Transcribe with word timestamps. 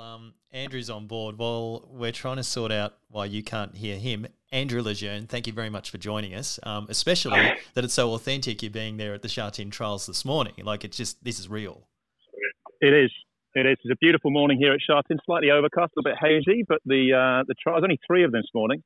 Um, 0.00 0.34
Andrew's 0.52 0.90
on 0.90 1.06
board. 1.06 1.38
Well, 1.38 1.88
we're 1.92 2.12
trying 2.12 2.36
to 2.36 2.42
sort 2.42 2.72
out 2.72 2.94
why 3.08 3.26
you 3.26 3.42
can't 3.42 3.76
hear 3.76 3.96
him. 3.96 4.26
Andrew 4.50 4.82
Lejeune, 4.82 5.26
thank 5.26 5.46
you 5.46 5.52
very 5.52 5.70
much 5.70 5.90
for 5.90 5.98
joining 5.98 6.34
us. 6.34 6.58
Um, 6.64 6.86
especially 6.88 7.52
that 7.74 7.84
it's 7.84 7.94
so 7.94 8.12
authentic 8.14 8.62
you 8.62 8.70
being 8.70 8.96
there 8.96 9.14
at 9.14 9.22
the 9.22 9.28
Sha 9.28 9.50
Tin 9.50 9.70
trials 9.70 10.06
this 10.06 10.24
morning. 10.24 10.54
Like 10.62 10.84
it's 10.84 10.96
just 10.96 11.22
this 11.22 11.38
is 11.38 11.48
real. 11.48 11.86
It 12.80 12.94
is. 12.94 13.12
It 13.54 13.66
is. 13.66 13.76
It's 13.84 13.92
a 13.92 13.96
beautiful 14.00 14.30
morning 14.30 14.58
here 14.58 14.72
at 14.72 14.80
Sha 14.80 15.02
Tin. 15.02 15.18
Slightly 15.24 15.50
overcast, 15.50 15.92
a 15.96 16.00
little 16.00 16.10
bit 16.10 16.18
hazy, 16.20 16.64
but 16.66 16.80
the 16.84 17.12
uh, 17.12 17.44
the 17.46 17.54
trials 17.62 17.82
only 17.82 18.00
three 18.06 18.24
of 18.24 18.32
them 18.32 18.40
this 18.40 18.50
morning. 18.54 18.82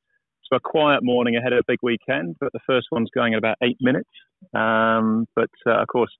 So 0.49 0.57
a 0.57 0.59
quiet 0.59 0.99
morning 1.03 1.35
ahead 1.35 1.53
of 1.53 1.59
a 1.59 1.63
big 1.67 1.79
weekend. 1.81 2.35
But 2.39 2.51
the 2.53 2.59
first 2.67 2.87
one's 2.91 3.09
going 3.15 3.33
in 3.33 3.39
about 3.39 3.57
eight 3.63 3.77
minutes. 3.81 4.09
Um, 4.53 5.27
but 5.35 5.49
uh, 5.65 5.81
of 5.81 5.87
course, 5.87 6.11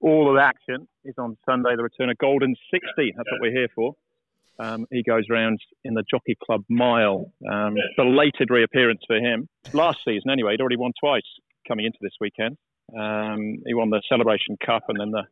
all 0.00 0.28
of 0.28 0.36
the 0.36 0.42
action 0.42 0.86
is 1.04 1.14
on 1.18 1.36
Sunday. 1.48 1.74
The 1.76 1.82
return 1.82 2.10
of 2.10 2.18
Golden 2.18 2.54
Sixty. 2.70 3.12
That's 3.16 3.28
what 3.32 3.40
we're 3.40 3.50
here 3.50 3.68
for. 3.74 3.94
Um, 4.58 4.86
he 4.90 5.02
goes 5.02 5.24
round 5.28 5.58
in 5.84 5.94
the 5.94 6.04
Jockey 6.08 6.36
Club 6.44 6.62
Mile. 6.68 7.32
Um, 7.50 7.74
belated 7.96 8.50
reappearance 8.50 9.00
for 9.06 9.16
him. 9.16 9.48
Last 9.72 9.98
season, 10.04 10.30
anyway, 10.30 10.52
he'd 10.52 10.60
already 10.60 10.76
won 10.76 10.92
twice 10.98 11.22
coming 11.66 11.86
into 11.86 11.98
this 12.00 12.12
weekend. 12.20 12.56
Um, 12.96 13.56
he 13.66 13.74
won 13.74 13.90
the 13.90 14.02
Celebration 14.08 14.56
Cup 14.64 14.84
and 14.88 15.00
then 15.00 15.10
the, 15.10 15.22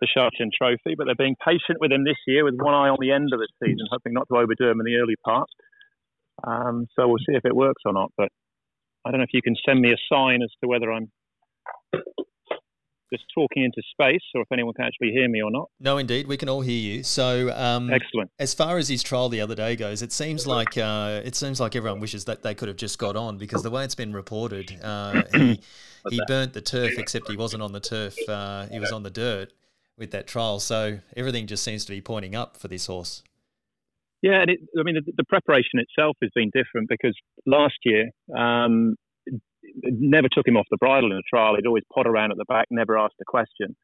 the 0.00 0.06
Sha 0.06 0.30
Tin 0.36 0.50
Trophy. 0.56 0.94
But 0.96 1.06
they're 1.06 1.14
being 1.14 1.36
patient 1.44 1.78
with 1.80 1.92
him 1.92 2.04
this 2.04 2.18
year 2.26 2.44
with 2.44 2.54
one 2.58 2.74
eye 2.74 2.88
on 2.88 2.98
the 3.00 3.12
end 3.12 3.30
of 3.32 3.38
the 3.38 3.48
season, 3.62 3.86
hoping 3.90 4.14
not 4.14 4.26
to 4.32 4.38
overdo 4.38 4.70
him 4.70 4.80
in 4.80 4.86
the 4.86 4.96
early 4.96 5.16
part. 5.24 5.48
Um, 6.46 6.86
so 6.96 7.06
we'll 7.06 7.18
see 7.18 7.36
if 7.36 7.44
it 7.44 7.54
works 7.54 7.82
or 7.84 7.92
not. 7.92 8.10
But 8.16 8.30
I 9.04 9.10
don't 9.10 9.18
know 9.18 9.24
if 9.24 9.34
you 9.34 9.42
can 9.42 9.56
send 9.64 9.80
me 9.80 9.92
a 9.92 9.96
sign 10.12 10.42
as 10.42 10.50
to 10.62 10.68
whether 10.68 10.90
I'm 10.90 11.10
just 13.12 13.24
talking 13.34 13.64
into 13.64 13.82
space 13.90 14.22
or 14.34 14.42
if 14.42 14.52
anyone 14.52 14.74
can 14.74 14.84
actually 14.84 15.10
hear 15.10 15.28
me 15.28 15.42
or 15.42 15.50
not. 15.50 15.70
No, 15.80 15.98
indeed, 15.98 16.26
we 16.26 16.36
can 16.36 16.48
all 16.48 16.60
hear 16.60 16.78
you. 16.78 17.02
So, 17.02 17.50
um, 17.54 17.90
excellent. 17.90 18.30
As 18.38 18.54
far 18.54 18.78
as 18.78 18.88
his 18.88 19.02
trial 19.02 19.28
the 19.28 19.40
other 19.40 19.54
day 19.54 19.76
goes, 19.76 20.02
it 20.02 20.12
seems 20.12 20.46
like 20.46 20.76
uh, 20.76 21.20
it 21.24 21.34
seems 21.34 21.60
like 21.60 21.76
everyone 21.76 22.00
wishes 22.00 22.24
that 22.26 22.42
they 22.42 22.54
could 22.54 22.68
have 22.68 22.76
just 22.76 22.98
got 22.98 23.16
on 23.16 23.38
because 23.38 23.62
the 23.62 23.70
way 23.70 23.84
it's 23.84 23.94
been 23.94 24.12
reported, 24.12 24.78
uh, 24.82 25.22
he 25.32 25.60
he 26.10 26.20
burnt 26.28 26.52
the 26.52 26.60
turf 26.60 26.98
except 26.98 27.28
he 27.28 27.36
wasn't 27.36 27.62
on 27.62 27.72
the 27.72 27.80
turf; 27.80 28.16
uh, 28.28 28.66
he 28.66 28.78
was 28.78 28.92
on 28.92 29.02
the 29.02 29.10
dirt 29.10 29.52
with 29.96 30.10
that 30.12 30.26
trial. 30.26 30.60
So 30.60 31.00
everything 31.16 31.46
just 31.46 31.64
seems 31.64 31.84
to 31.86 31.92
be 31.92 32.00
pointing 32.00 32.34
up 32.34 32.56
for 32.56 32.68
this 32.68 32.86
horse. 32.86 33.22
Yeah, 34.22 34.40
and 34.40 34.50
it, 34.50 34.60
I 34.78 34.82
mean 34.82 34.96
the, 34.96 35.12
the, 35.16 35.24
preparation 35.24 35.78
itself 35.78 36.16
has 36.22 36.30
been 36.34 36.50
different 36.52 36.88
because 36.88 37.16
last 37.46 37.76
year 37.84 38.10
um, 38.36 38.96
never 39.82 40.28
took 40.30 40.46
him 40.46 40.56
off 40.56 40.66
the 40.70 40.76
bridle 40.76 41.10
in 41.12 41.18
a 41.18 41.28
trial. 41.28 41.56
He'd 41.56 41.66
always 41.66 41.84
pot 41.92 42.06
around 42.06 42.30
at 42.30 42.36
the 42.36 42.44
back, 42.48 42.66
never 42.70 42.98
asked 42.98 43.16
a 43.20 43.24
question. 43.24 43.76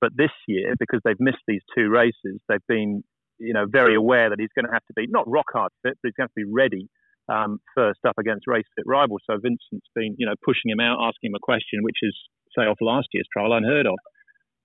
But 0.00 0.12
this 0.16 0.30
year, 0.48 0.74
because 0.78 1.00
they've 1.04 1.20
missed 1.20 1.44
these 1.46 1.62
two 1.76 1.88
races, 1.90 2.40
they've 2.48 2.66
been, 2.68 3.04
you 3.38 3.52
know, 3.52 3.66
very 3.68 3.94
aware 3.94 4.30
that 4.30 4.40
he's 4.40 4.52
going 4.54 4.66
to 4.66 4.72
have 4.72 4.84
to 4.86 4.94
be 4.94 5.06
not 5.08 5.28
rock 5.28 5.46
hard 5.52 5.72
fit, 5.82 5.98
but 6.02 6.08
he's 6.08 6.16
going 6.16 6.28
to 6.28 6.34
be 6.34 6.50
ready 6.50 6.88
um, 7.28 7.58
first 7.74 8.00
up 8.06 8.16
against 8.18 8.46
race 8.46 8.64
fit 8.76 8.84
rivals. 8.86 9.20
So 9.26 9.34
Vincent's 9.34 9.86
been, 9.94 10.14
you 10.18 10.26
know, 10.26 10.34
pushing 10.44 10.70
him 10.70 10.80
out, 10.80 10.98
asking 11.00 11.30
him 11.30 11.34
a 11.34 11.40
question, 11.40 11.80
which 11.82 11.98
is 12.02 12.16
say 12.56 12.64
off 12.64 12.78
last 12.80 13.08
year's 13.12 13.28
trial, 13.32 13.52
unheard 13.52 13.86
of. 13.86 13.98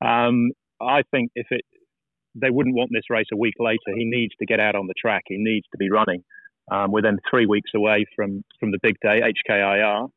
Um, 0.05 0.51
I 0.81 1.03
think 1.11 1.31
if 1.35 1.47
it, 1.51 1.61
they 2.33 2.49
wouldn't 2.49 2.75
want 2.75 2.89
this 2.93 3.09
race 3.09 3.27
a 3.31 3.37
week 3.37 3.55
later. 3.59 3.95
He 3.95 4.05
needs 4.05 4.33
to 4.39 4.45
get 4.45 4.59
out 4.59 4.75
on 4.75 4.87
the 4.87 4.93
track. 4.99 5.23
He 5.27 5.37
needs 5.37 5.65
to 5.71 5.77
be 5.77 5.89
running. 5.89 6.23
Um, 6.71 6.91
we're 6.91 7.01
then 7.01 7.19
three 7.29 7.45
weeks 7.45 7.71
away 7.75 8.05
from 8.15 8.43
from 8.59 8.71
the 8.71 8.79
big 8.81 8.95
day, 9.01 9.21
HKIR. 9.21 10.09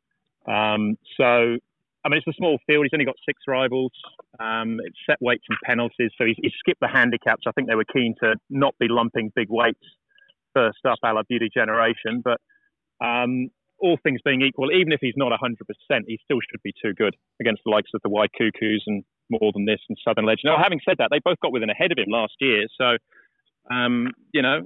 Um, 0.48 0.96
so, 1.16 1.58
I 2.04 2.08
mean, 2.08 2.18
it's 2.18 2.26
a 2.26 2.36
small 2.36 2.58
field. 2.66 2.84
He's 2.84 2.94
only 2.94 3.04
got 3.04 3.16
six 3.26 3.42
rivals. 3.46 3.92
Um, 4.40 4.78
it's 4.84 4.96
set 5.06 5.18
weights 5.20 5.44
and 5.48 5.58
penalties. 5.64 6.10
So 6.16 6.24
he's, 6.24 6.36
he's, 6.40 6.52
skipped 6.58 6.80
the 6.80 6.88
handicaps. 6.88 7.44
I 7.46 7.52
think 7.52 7.68
they 7.68 7.74
were 7.74 7.84
keen 7.84 8.14
to 8.22 8.34
not 8.48 8.74
be 8.78 8.86
lumping 8.88 9.30
big 9.34 9.48
weights 9.50 9.84
first 10.54 10.78
up, 10.88 10.98
a 11.04 11.12
la 11.12 11.22
Beauty 11.28 11.50
Generation. 11.52 12.22
But 12.24 12.40
um, 13.04 13.50
all 13.80 13.98
things 14.02 14.20
being 14.24 14.42
equal, 14.42 14.72
even 14.72 14.92
if 14.92 15.00
he's 15.00 15.14
not 15.16 15.32
100%, 15.32 15.54
he 16.06 16.18
still 16.24 16.38
should 16.40 16.62
be 16.62 16.72
too 16.82 16.94
good 16.94 17.14
against 17.40 17.62
the 17.64 17.70
likes 17.70 17.90
of 17.94 18.00
the 18.02 18.10
Waikukus 18.10 18.80
and 18.86 19.04
more 19.30 19.52
than 19.52 19.66
this 19.66 19.80
and 19.88 19.98
Southern 20.02 20.24
Legend. 20.24 20.44
Now, 20.44 20.62
having 20.62 20.80
said 20.88 20.96
that, 20.98 21.08
they 21.10 21.20
both 21.22 21.38
got 21.40 21.52
within 21.52 21.70
ahead 21.70 21.92
of 21.92 21.98
him 21.98 22.08
last 22.08 22.34
year. 22.40 22.66
So, 22.80 22.96
um, 23.70 24.08
you 24.32 24.42
know, 24.42 24.62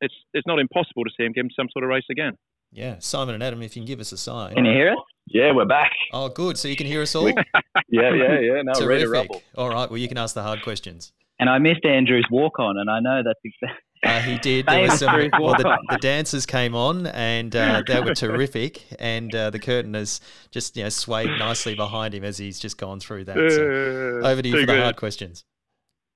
it's, 0.00 0.14
it's 0.34 0.46
not 0.46 0.58
impossible 0.58 1.04
to 1.04 1.10
see 1.16 1.24
him 1.24 1.32
give 1.32 1.44
him 1.44 1.50
some 1.56 1.68
sort 1.72 1.84
of 1.84 1.90
race 1.90 2.06
again. 2.10 2.36
Yeah, 2.72 2.96
Simon 3.00 3.34
and 3.34 3.44
Adam, 3.44 3.60
if 3.62 3.76
you 3.76 3.82
can 3.82 3.86
give 3.86 4.00
us 4.00 4.12
a 4.12 4.16
sign. 4.16 4.54
Can 4.54 4.64
you 4.64 4.72
hear 4.72 4.92
us? 4.92 4.98
Yeah, 5.26 5.52
we're 5.52 5.66
back. 5.66 5.92
Oh, 6.12 6.30
good. 6.30 6.56
So 6.56 6.68
you 6.68 6.76
can 6.76 6.86
hear 6.86 7.02
us 7.02 7.14
all. 7.14 7.28
yeah, 7.28 7.44
yeah, 7.90 8.40
yeah. 8.40 8.62
No, 8.64 8.86
ready 8.86 9.02
to 9.02 9.10
rumble. 9.10 9.42
All 9.56 9.68
right. 9.68 9.90
Well, 9.90 9.98
you 9.98 10.08
can 10.08 10.16
ask 10.16 10.34
the 10.34 10.42
hard 10.42 10.62
questions. 10.62 11.12
And 11.38 11.50
I 11.50 11.58
missed 11.58 11.84
Andrew's 11.84 12.26
walk 12.30 12.58
on, 12.58 12.78
and 12.78 12.88
I 12.88 13.00
know 13.00 13.22
that's 13.22 13.40
exactly. 13.44 13.78
Uh, 14.04 14.20
he 14.20 14.38
did. 14.38 14.66
There 14.66 14.82
was 14.82 14.98
some, 14.98 15.14
well, 15.38 15.54
the, 15.54 15.78
the, 15.90 15.98
dancers 15.98 16.44
came 16.44 16.74
on, 16.74 17.06
and 17.06 17.54
uh, 17.54 17.82
they 17.86 18.00
were 18.00 18.14
terrific. 18.16 18.84
And 18.98 19.32
uh, 19.34 19.50
the 19.50 19.58
curtain 19.58 19.94
has 19.94 20.20
just 20.50 20.76
you 20.76 20.82
know 20.82 20.88
swayed 20.88 21.28
nicely 21.38 21.74
behind 21.74 22.14
him 22.14 22.24
as 22.24 22.38
he's 22.38 22.58
just 22.58 22.78
gone 22.78 23.00
through 23.00 23.24
that. 23.24 23.36
So 23.36 24.28
over 24.28 24.42
to 24.42 24.48
you 24.48 24.60
for 24.60 24.66
the 24.66 24.80
hard 24.80 24.96
questions. 24.96 25.44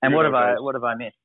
And 0.03 0.15
what 0.15 0.25
have 0.25 0.34
I 0.34 0.55
what 0.59 0.75
have 0.75 0.84
I 0.84 0.95
missed? 0.95 1.16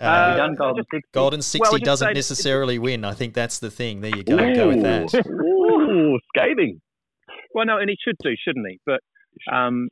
Uh, 0.00 0.36
done 0.36 0.54
Golden 0.54 0.84
Sixty? 0.90 1.08
Golden 1.12 1.42
Sixty 1.42 1.70
well, 1.70 1.78
doesn't 1.78 2.14
necessarily 2.14 2.78
win. 2.78 3.04
I 3.04 3.12
think 3.12 3.34
that's 3.34 3.58
the 3.58 3.70
thing. 3.70 4.00
There 4.00 4.16
you 4.16 4.22
go. 4.22 4.34
Ooh. 4.34 4.54
Go 4.54 4.68
with 4.68 4.82
that. 4.82 5.26
Ooh, 5.26 6.18
scathing. 6.34 6.80
Well, 7.54 7.66
no, 7.66 7.78
and 7.78 7.90
he 7.90 7.96
should 8.02 8.16
do, 8.22 8.30
shouldn't 8.42 8.66
he? 8.68 8.78
But, 8.86 9.00
um, 9.52 9.88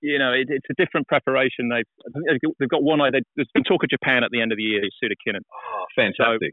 you 0.00 0.18
know, 0.18 0.32
it, 0.32 0.46
it's 0.48 0.66
a 0.70 0.74
different 0.80 1.08
preparation. 1.08 1.68
They've 1.68 2.38
they've 2.60 2.68
got 2.68 2.82
one 2.82 3.00
eye. 3.00 3.10
There's 3.10 3.48
been 3.54 3.64
talk 3.64 3.82
of 3.82 3.90
Japan 3.90 4.22
at 4.22 4.30
the 4.30 4.40
end 4.40 4.52
of 4.52 4.58
the 4.58 4.62
year. 4.62 4.82
Suda 5.00 5.14
Kinnon. 5.26 5.40
Oh, 5.50 5.84
fantastic. 5.96 6.52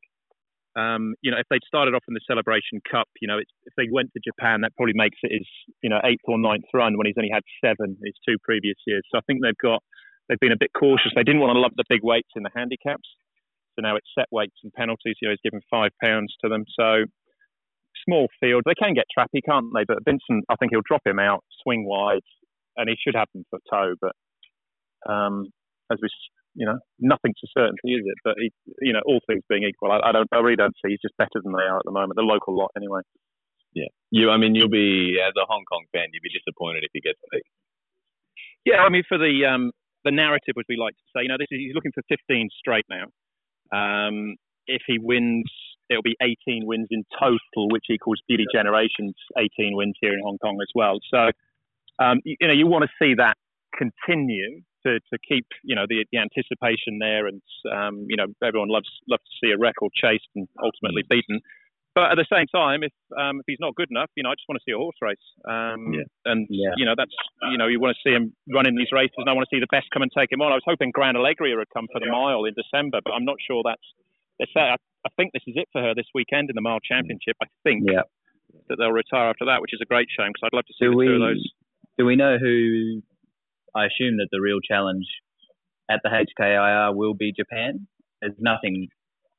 So, 0.76 0.82
um, 0.82 1.16
you 1.22 1.32
know, 1.32 1.38
if 1.38 1.46
they'd 1.50 1.64
started 1.68 1.94
off 1.94 2.04
in 2.08 2.14
the 2.14 2.22
Celebration 2.26 2.80
Cup, 2.90 3.08
you 3.22 3.28
know, 3.28 3.38
if 3.38 3.74
they 3.76 3.90
went 3.92 4.10
to 4.14 4.22
Japan, 4.24 4.62
that 4.62 4.72
probably 4.78 4.96
makes 4.96 5.18
it 5.22 5.34
his, 5.34 5.48
you 5.84 5.90
know, 5.90 6.00
eighth 6.06 6.24
or 6.26 6.40
ninth 6.40 6.64
run 6.74 6.98
when 6.98 7.08
he's 7.08 7.16
only 7.18 7.32
had 7.32 7.44
seven 7.64 7.98
his 8.04 8.16
two 8.26 8.38
previous 8.42 8.78
years. 8.88 9.04
So 9.12 9.18
I 9.18 9.22
think 9.28 9.42
they've 9.44 9.58
got 9.62 9.84
they've 10.32 10.40
been 10.40 10.56
a 10.56 10.64
bit 10.64 10.72
cautious. 10.72 11.12
They 11.14 11.28
didn't 11.28 11.42
want 11.42 11.52
to 11.54 11.60
lump 11.60 11.76
the 11.76 11.84
big 11.90 12.00
weights 12.04 12.32
in 12.38 12.44
the 12.44 12.56
handicaps. 12.56 13.04
So 13.76 13.84
now 13.84 13.98
it's 13.98 14.08
set 14.18 14.32
weights 14.32 14.56
and 14.64 14.72
penalties. 14.72 15.20
You 15.22 15.28
know, 15.28 15.36
he's 15.36 15.44
given 15.44 15.60
five 15.70 15.92
pounds 16.02 16.34
to 16.42 16.48
them. 16.48 16.64
So 16.72 17.04
small 18.08 18.28
field. 18.40 18.64
They 18.66 18.80
can 18.80 18.96
get 18.96 19.12
trappy, 19.12 19.44
can't 19.44 19.68
they? 19.76 19.84
But 19.86 20.06
Vincent, 20.06 20.46
I 20.50 20.56
think 20.56 20.72
he'll 20.72 20.88
drop 20.88 21.04
him 21.06 21.20
out, 21.20 21.44
swing 21.64 21.86
wide, 21.86 22.24
and 22.78 22.88
he 22.88 22.96
should 22.96 23.16
have 23.16 23.28
them 23.36 23.44
for 23.50 23.60
toe. 23.70 23.96
But 24.00 24.16
um, 25.12 25.52
as 25.92 26.00
we, 26.02 26.08
you 26.56 26.66
know, 26.66 26.80
nothing 27.00 27.36
to 27.36 27.48
certainty, 27.52 28.00
is 28.00 28.08
it? 28.08 28.18
But 28.24 28.36
he, 28.40 28.52
you 28.80 28.94
know, 28.94 29.04
all 29.06 29.20
things 29.28 29.44
being 29.50 29.64
equal, 29.64 29.92
I, 29.92 30.00
I, 30.00 30.12
don't, 30.12 30.30
I 30.32 30.40
really 30.40 30.56
don't 30.56 30.76
see 30.80 30.92
he's 30.92 31.04
just 31.04 31.18
better 31.18 31.44
than 31.44 31.52
they 31.52 31.68
are 31.68 31.78
at 31.78 31.86
the 31.86 31.92
moment. 31.92 32.16
The 32.16 32.24
local 32.24 32.58
lot, 32.58 32.72
anyway. 32.76 33.02
Yeah, 33.74 33.92
you. 34.12 34.30
I 34.30 34.38
mean, 34.38 34.56
you'll 34.56 34.70
be 34.70 35.16
as 35.20 35.32
a 35.36 35.46
Hong 35.48 35.64
Kong 35.64 35.86
fan, 35.94 36.08
you'd 36.12 36.24
be 36.24 36.30
disappointed 36.30 36.84
if 36.84 36.92
he 36.92 37.00
gets 37.00 37.20
beat. 37.32 37.44
Yeah, 38.66 38.84
I 38.84 38.90
mean, 38.90 39.04
for 39.08 39.18
the 39.18 39.46
um, 39.48 39.72
the 40.04 40.12
narrative, 40.12 40.56
as 40.58 40.66
we 40.68 40.78
like 40.78 40.94
to 40.94 41.04
say, 41.16 41.24
you 41.24 41.30
know, 41.30 41.38
this 41.38 41.48
is 41.52 41.60
he's 41.60 41.76
looking 41.76 41.92
for 41.94 42.04
15 42.10 42.50
straight 42.58 42.86
now. 42.90 43.06
Um, 43.72 44.36
if 44.68 44.82
he 44.88 44.98
wins, 45.00 45.46
it'll 45.90 46.04
be 46.04 46.16
18 46.22 46.66
wins 46.66 46.88
in 46.92 47.04
total, 47.20 47.70
which 47.70 47.86
equals 47.90 48.22
Beauty 48.28 48.46
Generations 48.54 49.16
18 49.38 49.76
wins 49.76 49.96
here 50.02 50.14
in 50.14 50.20
Hong 50.24 50.38
Kong 50.38 50.58
as 50.62 50.70
well. 50.74 51.00
So, 51.10 51.32
um, 52.00 52.20
you, 52.24 52.36
you, 52.40 52.48
know, 52.48 52.54
you 52.54 52.68
want 52.68 52.84
to 52.84 52.92
see 53.00 53.16
that 53.16 53.38
continue 53.78 54.62
to, 54.86 55.00
to 55.00 55.20
keep, 55.28 55.46
you 55.64 55.76
know, 55.76 55.86
the, 55.88 56.06
the 56.12 56.18
anticipation 56.18 57.00
there, 57.00 57.28
and 57.28 57.42
um, 57.72 58.06
you 58.08 58.18
know, 58.18 58.28
everyone 58.44 58.70
loves 58.70 58.90
loves 59.08 59.24
to 59.24 59.48
see 59.48 59.52
a 59.52 59.58
record 59.58 59.92
chased 59.94 60.28
and 60.36 60.48
ultimately 60.64 61.04
beaten. 61.10 61.40
But 61.94 62.16
at 62.16 62.16
the 62.16 62.28
same 62.32 62.48
time, 62.48 62.88
if 62.88 62.96
um, 63.20 63.44
if 63.44 63.46
he's 63.48 63.60
not 63.60 63.76
good 63.76 63.92
enough, 63.92 64.08
you 64.16 64.24
know, 64.24 64.32
I 64.32 64.36
just 64.40 64.48
want 64.48 64.56
to 64.56 64.64
see 64.64 64.72
a 64.72 64.80
horse 64.80 64.96
race. 65.04 65.28
Um, 65.44 65.92
yeah. 65.92 66.08
And 66.24 66.48
yeah. 66.50 66.72
you 66.80 66.86
know, 66.88 66.96
that's 66.96 67.12
you 67.52 67.58
know, 67.60 67.68
you 67.68 67.84
want 67.84 67.92
to 67.92 68.00
see 68.00 68.16
him 68.16 68.32
running 68.48 68.80
these 68.80 68.96
races, 68.96 69.20
and 69.20 69.28
I 69.28 69.34
want 69.34 69.44
to 69.44 69.52
see 69.52 69.60
the 69.60 69.68
best 69.68 69.92
come 69.92 70.02
and 70.02 70.12
take 70.16 70.32
him 70.32 70.40
on. 70.40 70.56
I 70.56 70.56
was 70.56 70.64
hoping 70.64 70.92
Gran 70.96 71.20
Alegria 71.20 71.60
would 71.60 71.68
come 71.74 71.92
for 71.92 72.00
the 72.00 72.08
mile 72.08 72.48
in 72.48 72.56
December, 72.56 73.04
but 73.04 73.12
I'm 73.12 73.28
not 73.28 73.44
sure 73.44 73.60
that's. 73.68 73.84
They 74.40 74.48
say 74.56 74.72
I, 74.72 74.80
I 75.04 75.10
think 75.20 75.36
this 75.36 75.44
is 75.48 75.60
it 75.60 75.68
for 75.76 75.84
her 75.84 75.92
this 75.94 76.08
weekend 76.16 76.50
in 76.50 76.56
the 76.56 76.64
mile 76.64 76.80
championship. 76.80 77.36
I 77.44 77.48
think 77.68 77.84
yeah. 77.84 78.08
that 78.70 78.80
they'll 78.80 78.96
retire 78.96 79.28
after 79.28 79.46
that, 79.52 79.60
which 79.60 79.76
is 79.76 79.84
a 79.84 79.86
great 79.86 80.08
shame 80.08 80.32
because 80.32 80.48
I'd 80.48 80.56
love 80.56 80.66
to 80.72 80.76
see 80.80 80.88
do 80.88 80.92
the 80.92 80.98
we, 80.98 81.08
two 81.12 81.20
of 81.20 81.28
those. 81.28 81.44
Do 82.00 82.06
we 82.06 82.16
know 82.16 82.40
who? 82.40 83.04
I 83.76 83.92
assume 83.92 84.18
that 84.24 84.32
the 84.32 84.40
real 84.40 84.64
challenge 84.64 85.08
at 85.92 86.00
the 86.04 86.10
HKIR 86.10 86.96
will 86.96 87.14
be 87.14 87.34
Japan. 87.36 87.88
There's 88.22 88.40
nothing 88.40 88.88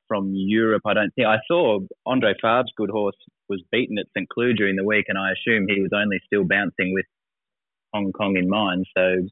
from 0.07 0.31
Europe. 0.33 0.83
I 0.85 0.93
don't 0.93 1.13
think 1.15 1.27
I 1.27 1.37
saw 1.47 1.79
Andre 2.05 2.33
Fabre's 2.41 2.71
good 2.75 2.89
horse 2.89 3.15
was 3.49 3.63
beaten 3.71 3.97
at 3.97 4.05
St 4.15 4.27
Cloud 4.29 4.55
during 4.57 4.75
the 4.75 4.83
week, 4.83 5.05
and 5.07 5.17
I 5.17 5.31
assume 5.31 5.67
he 5.67 5.81
was 5.81 5.91
only 5.93 6.19
still 6.25 6.43
bouncing 6.43 6.93
with 6.93 7.05
Hong 7.93 8.11
Kong 8.11 8.37
in 8.37 8.49
mind. 8.49 8.85
So 8.95 9.27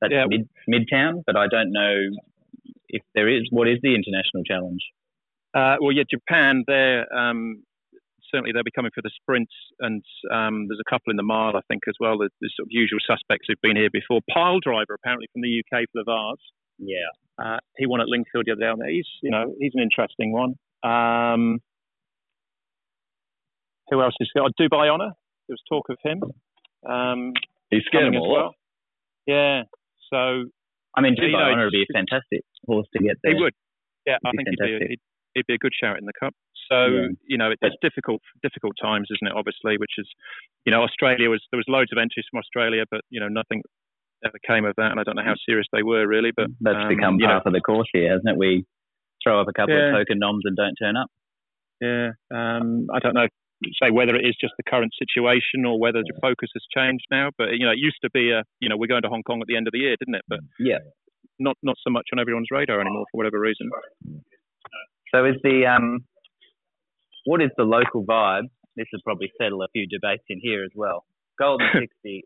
that's 0.00 0.12
yeah. 0.12 0.24
mid 0.28 0.48
Midtown, 0.68 1.22
but 1.26 1.36
I 1.36 1.46
don't 1.46 1.72
know 1.72 2.10
if 2.88 3.02
there 3.14 3.28
is. 3.28 3.46
What 3.50 3.68
is 3.68 3.78
the 3.82 3.94
international 3.94 4.44
challenge? 4.44 4.80
Uh, 5.54 5.76
well, 5.80 5.92
yeah, 5.92 6.04
Japan. 6.10 6.64
They're 6.66 7.06
um, 7.12 7.62
certainly 8.30 8.52
they'll 8.52 8.64
be 8.64 8.74
coming 8.74 8.92
for 8.94 9.02
the 9.02 9.10
sprints, 9.20 9.52
and 9.80 10.02
um, 10.32 10.66
there's 10.68 10.80
a 10.80 10.90
couple 10.90 11.10
in 11.10 11.16
the 11.16 11.22
mile, 11.22 11.56
I 11.56 11.60
think, 11.68 11.82
as 11.88 11.94
well. 12.00 12.18
The, 12.18 12.30
the 12.40 12.50
sort 12.56 12.66
of 12.66 12.70
usual 12.70 12.98
suspects 13.06 13.46
who've 13.48 13.60
been 13.62 13.76
here 13.76 13.90
before. 13.92 14.20
Pyledriver, 14.30 14.94
apparently 14.94 15.28
from 15.32 15.42
the 15.42 15.62
UK 15.62 15.84
for 15.92 16.02
the 16.02 16.04
Vase. 16.06 16.46
Yeah. 16.80 17.10
Uh, 17.38 17.58
he 17.76 17.86
won 17.86 18.00
at 18.00 18.06
Lingfield 18.08 18.44
the 18.46 18.52
other 18.52 18.84
day. 18.84 18.92
He's, 18.94 19.06
you 19.22 19.30
know, 19.30 19.54
he's 19.58 19.72
an 19.74 19.82
interesting 19.82 20.32
one. 20.32 20.54
Um, 20.82 21.60
who 23.90 24.00
else 24.02 24.14
is 24.20 24.30
got 24.34 24.52
Dubai 24.60 24.92
Honor? 24.92 25.12
There 25.48 25.54
was 25.54 25.62
talk 25.68 25.86
of 25.90 25.98
him. 26.04 26.22
Um, 26.88 27.32
He's 27.70 27.82
scared 27.86 28.14
as 28.14 28.20
well. 28.22 28.50
off. 28.50 28.54
Yeah. 29.26 29.62
So 30.10 30.46
I 30.96 31.00
mean, 31.00 31.14
Yeah, 31.18 31.24
you 31.26 31.34
Dubai 31.34 31.40
know, 31.46 31.52
Honor 31.52 31.64
would 31.64 31.72
be 31.72 31.82
a 31.88 31.92
fantastic 31.92 32.42
horse 32.66 32.86
to 32.96 33.02
get 33.02 33.16
there. 33.22 33.34
he 33.34 33.40
would. 33.40 33.54
Yeah, 34.06 34.16
I 34.24 34.30
He'd 34.30 34.36
be 34.38 34.44
think 34.44 34.48
he'd 34.48 34.64
be, 34.64 34.74
a, 34.74 34.88
he'd, 34.88 35.00
he'd 35.34 35.46
be 35.46 35.54
a 35.54 35.58
good 35.58 35.72
shout 35.78 35.98
in 35.98 36.04
the 36.06 36.12
cup. 36.18 36.34
So 36.70 36.86
Yeah. 36.86 37.06
you 37.26 37.36
know, 37.38 37.50
it, 37.50 37.58
it's 37.62 37.76
difficult, 37.82 38.22
difficult 38.42 38.74
times, 38.80 39.08
isn't 39.10 39.26
it? 39.28 39.34
Obviously, 39.36 39.76
which 39.76 39.98
is, 39.98 40.08
you 40.64 40.72
know, 40.72 40.82
Australia 40.82 41.28
was 41.30 41.42
there 41.50 41.58
was 41.58 41.66
loads 41.68 41.90
of 41.92 41.98
entries 41.98 42.26
from 42.30 42.38
Australia, 42.38 42.84
but 42.90 43.02
you 43.10 43.18
know, 43.20 43.28
nothing 43.28 43.62
ever 44.24 44.38
came 44.46 44.64
of 44.64 44.74
that, 44.76 44.90
and 44.90 45.00
I 45.00 45.04
don't 45.04 45.16
know 45.16 45.24
how 45.24 45.34
serious 45.46 45.66
they 45.72 45.82
were 45.82 46.06
really. 46.06 46.30
But 46.34 46.48
That's 46.60 46.76
um, 46.76 46.88
become 46.88 47.14
you 47.18 47.26
know, 47.26 47.34
part 47.40 47.46
of 47.46 47.52
the 47.52 47.60
course 47.60 47.88
here, 47.92 48.10
hasn't 48.12 48.28
it? 48.28 48.36
We 48.36 48.64
throw 49.22 49.40
up 49.40 49.48
a 49.48 49.52
couple 49.52 49.74
Yeah. 49.74 49.88
of 49.90 49.94
token 50.04 50.18
noms 50.18 50.42
and 50.44 50.56
don't 50.56 50.74
turn 50.76 50.96
up. 50.96 51.08
Yeah, 51.80 52.10
um, 52.30 52.86
I 52.92 52.98
don't 52.98 53.14
know. 53.14 53.26
Say 53.82 53.90
whether 53.90 54.14
it 54.16 54.24
is 54.24 54.34
just 54.40 54.54
the 54.56 54.62
current 54.64 54.92
situation 54.98 55.64
or 55.66 55.78
whether 55.78 56.00
the 56.00 56.18
focus 56.20 56.48
has 56.54 56.62
changed 56.74 57.04
now. 57.10 57.30
But 57.36 57.52
you 57.58 57.66
know, 57.66 57.72
it 57.72 57.78
used 57.78 57.98
to 58.02 58.10
be 58.10 58.30
a, 58.32 58.42
you 58.60 58.68
know, 58.68 58.76
we're 58.76 58.86
going 58.86 59.02
to 59.02 59.08
Hong 59.08 59.22
Kong 59.22 59.40
at 59.42 59.48
the 59.48 59.56
end 59.56 59.66
of 59.68 59.72
the 59.72 59.78
year, 59.80 59.96
didn't 59.98 60.14
it? 60.14 60.24
But 60.28 60.40
Yeah. 60.58 60.78
not 61.38 61.56
not 61.62 61.76
so 61.82 61.90
much 61.90 62.08
on 62.12 62.18
everyone's 62.18 62.48
radar 62.50 62.80
anymore 62.80 63.04
for 63.10 63.16
whatever 63.18 63.38
reason. 63.40 63.70
So 65.14 65.24
is 65.24 65.36
the 65.42 65.66
um, 65.66 66.04
what 67.24 67.42
is 67.42 67.50
the 67.56 67.64
local 67.64 68.04
vibe? 68.04 68.44
This 68.76 68.86
will 68.92 69.00
probably 69.04 69.30
settle 69.40 69.62
a 69.62 69.68
few 69.72 69.86
debates 69.86 70.24
in 70.28 70.38
here 70.40 70.64
as 70.64 70.70
well. 70.74 71.04
Golden 71.38 71.68
Sixty, 71.78 72.24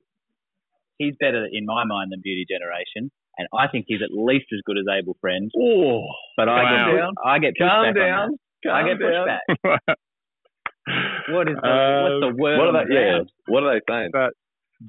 he's 0.98 1.14
better 1.20 1.46
in 1.50 1.64
my 1.66 1.84
mind 1.84 2.12
than 2.12 2.20
Beauty 2.22 2.44
Generation, 2.48 3.10
and 3.38 3.48
I 3.56 3.68
think 3.68 3.86
he's 3.88 4.02
at 4.02 4.10
least 4.12 4.46
as 4.52 4.60
good 4.64 4.78
as 4.78 4.84
Able 4.90 5.16
Friend. 5.20 5.50
Oh, 5.58 6.06
But 6.36 6.48
I 6.48 6.62
Wow. 6.62 7.12
get 7.14 7.24
I 7.24 7.38
get 7.38 7.54
calm 7.58 7.94
down. 7.94 8.36
I 8.70 8.82
get 8.88 8.98
Calm 8.98 9.12
down. 9.12 9.28
pushback. 9.58 9.94
What 11.30 11.48
is 11.48 11.56
the 11.62 12.20
what's 12.20 12.20
the 12.36 12.42
word? 12.42 12.58
What 12.58 12.68
on 12.68 12.76
are 12.76 12.86
they? 12.86 12.94
Yeah. 12.94 13.20
What 13.46 13.62
are 13.62 13.72
they 13.74 13.80
saying? 13.88 14.10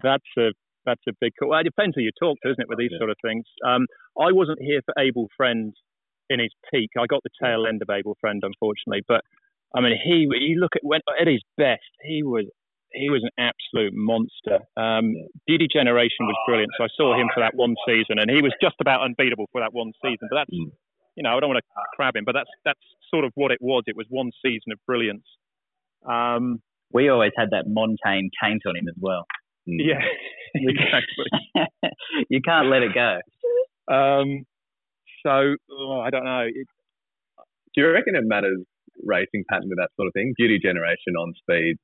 that's 0.03 0.27
a 0.37 0.51
that's 0.85 1.01
a 1.07 1.13
big 1.21 1.31
call. 1.39 1.49
Well, 1.49 1.59
it 1.59 1.63
depends 1.63 1.95
who 1.95 2.01
you 2.01 2.11
talk 2.19 2.37
to, 2.43 2.49
isn't 2.51 2.61
it, 2.61 2.67
with 2.69 2.77
these 2.77 2.91
Yeah. 2.91 2.99
sort 2.99 3.09
of 3.09 3.17
things. 3.23 3.45
Um, 3.65 3.87
I 4.19 4.31
wasn't 4.31 4.59
here 4.61 4.81
for 4.85 4.93
Able 4.99 5.27
Friend 5.37 5.73
in 6.29 6.39
his 6.39 6.51
peak. 6.71 6.89
I 6.99 7.05
got 7.07 7.21
the 7.23 7.29
tail 7.41 7.65
end 7.65 7.81
of 7.81 7.89
Able 7.89 8.17
Friend, 8.19 8.41
unfortunately. 8.43 9.03
But 9.07 9.21
I 9.75 9.79
mean, 9.81 9.97
he 10.03 10.27
you 10.29 10.59
look 10.59 10.75
at 10.75 10.83
when 10.83 10.99
at 11.19 11.27
his 11.27 11.41
best, 11.57 11.87
he 12.03 12.23
was 12.23 12.45
he 12.95 13.09
was 13.09 13.23
an 13.23 13.31
absolute 13.37 13.93
monster. 13.93 14.59
Um, 14.77 15.13
Beauty 15.47 15.67
Generation 15.71 16.25
was 16.25 16.35
brilliant. 16.47 16.71
So 16.77 16.83
I 16.85 16.87
saw 16.97 17.19
him 17.19 17.29
for 17.33 17.41
that 17.41 17.55
one 17.55 17.75
season, 17.87 18.19
and 18.19 18.29
he 18.31 18.41
was 18.41 18.53
just 18.61 18.75
about 18.81 19.01
unbeatable 19.03 19.47
for 19.51 19.61
that 19.61 19.73
one 19.73 19.91
season. 20.01 20.27
But 20.29 20.37
that's 20.47 20.51
Mm. 20.51 20.71
you 21.15 21.23
know 21.23 21.35
I 21.37 21.39
don't 21.39 21.49
want 21.49 21.63
to 21.63 21.83
crab 21.95 22.15
him, 22.15 22.25
but 22.25 22.33
that's 22.33 22.49
that's 22.65 22.79
sort 23.13 23.25
of 23.25 23.31
what 23.35 23.51
it 23.51 23.59
was. 23.61 23.83
It 23.87 23.95
was 23.95 24.07
one 24.09 24.31
season 24.43 24.71
of 24.71 24.79
brilliance. 24.87 25.25
Um, 26.07 26.61
We 26.93 27.09
always 27.09 27.33
had 27.35 27.49
that 27.51 27.65
Montaigne 27.67 28.29
taint 28.41 28.61
on 28.67 28.75
him 28.77 28.87
as 28.87 28.95
well. 28.99 29.25
Mm. 29.67 29.79
yeah, 29.79 30.01
exactly. 30.55 31.29
you 32.29 32.41
can't 32.41 32.67
let 32.69 32.83
it 32.83 32.93
go. 32.93 33.19
Um, 33.93 34.45
so 35.23 35.55
oh, 35.71 35.99
I 35.99 36.09
don't 36.09 36.23
know. 36.25 36.41
It, 36.47 36.67
Do 37.73 37.81
you 37.81 37.91
reckon 37.91 38.15
it 38.15 38.23
matters 38.25 38.59
racing 39.03 39.43
pattern 39.49 39.69
with 39.69 39.77
that 39.79 39.89
sort 39.95 40.07
of 40.07 40.13
thing? 40.13 40.33
Beauty 40.37 40.59
generation 40.59 41.15
on 41.19 41.33
speed. 41.37 41.75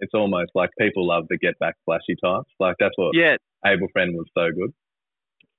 It's 0.00 0.14
almost 0.14 0.50
like 0.54 0.70
people 0.78 1.06
love 1.06 1.24
the 1.28 1.38
get 1.38 1.58
back 1.58 1.76
flashy 1.84 2.16
types. 2.22 2.50
Like 2.60 2.76
that's 2.78 2.96
what 2.96 3.10
yeah, 3.14 3.36
Able 3.66 3.88
Friend 3.92 4.14
was 4.14 4.26
so 4.36 4.50
good. 4.54 4.72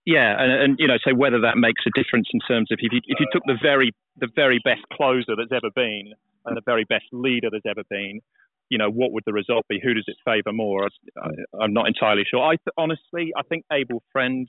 yeah, 0.06 0.36
and, 0.42 0.52
and 0.52 0.76
you 0.80 0.88
know, 0.88 0.98
so 1.06 1.14
whether 1.14 1.42
that 1.42 1.58
makes 1.58 1.82
a 1.86 1.92
difference 2.00 2.28
in 2.34 2.40
terms 2.48 2.72
of 2.72 2.80
if 2.82 2.92
you 2.92 3.02
if 3.06 3.20
you 3.20 3.28
took 3.32 3.44
the 3.46 3.58
very 3.62 3.92
the 4.18 4.30
very 4.36 4.60
best 4.64 4.82
closer 4.94 5.36
that's 5.38 5.52
ever 5.52 5.70
been 5.76 6.14
and 6.46 6.56
the 6.58 6.62
very 6.66 6.86
best 6.86 7.06
leader 7.12 7.50
that's 7.52 7.66
ever 7.70 7.84
been, 7.90 8.22
you 8.70 8.78
know, 8.78 8.90
what 8.90 9.12
would 9.12 9.24
the 9.26 9.34
result 9.34 9.66
be? 9.68 9.80
Who 9.84 9.94
does 9.94 10.06
it 10.08 10.16
favour 10.26 10.54
more? 10.54 10.88
I, 11.22 11.30
I'm 11.62 11.74
not 11.74 11.88
entirely 11.88 12.24
sure. 12.30 12.42
I 12.42 12.56
th- 12.56 12.74
honestly, 12.78 13.32
I 13.38 13.44
think 13.44 13.66
Able 13.72 14.02
Friend. 14.12 14.48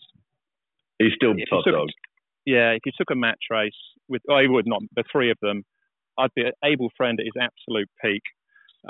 He's 0.98 1.12
still 1.16 1.34
top 1.48 1.64
took- 1.64 1.74
dog. 1.74 1.88
Yeah, 2.46 2.70
if 2.70 2.80
you 2.86 2.92
took 2.96 3.10
a 3.10 3.14
match 3.14 3.44
race 3.50 3.72
with, 4.08 4.22
oh, 4.28 4.34
I 4.34 4.46
would 4.46 4.66
not 4.66 4.82
the 4.96 5.04
three 5.12 5.30
of 5.30 5.36
them. 5.42 5.62
I'd 6.18 6.30
be 6.34 6.44
Able 6.64 6.90
Friend 6.96 7.18
at 7.20 7.24
his 7.24 7.34
absolute 7.40 7.88
peak. 8.02 8.22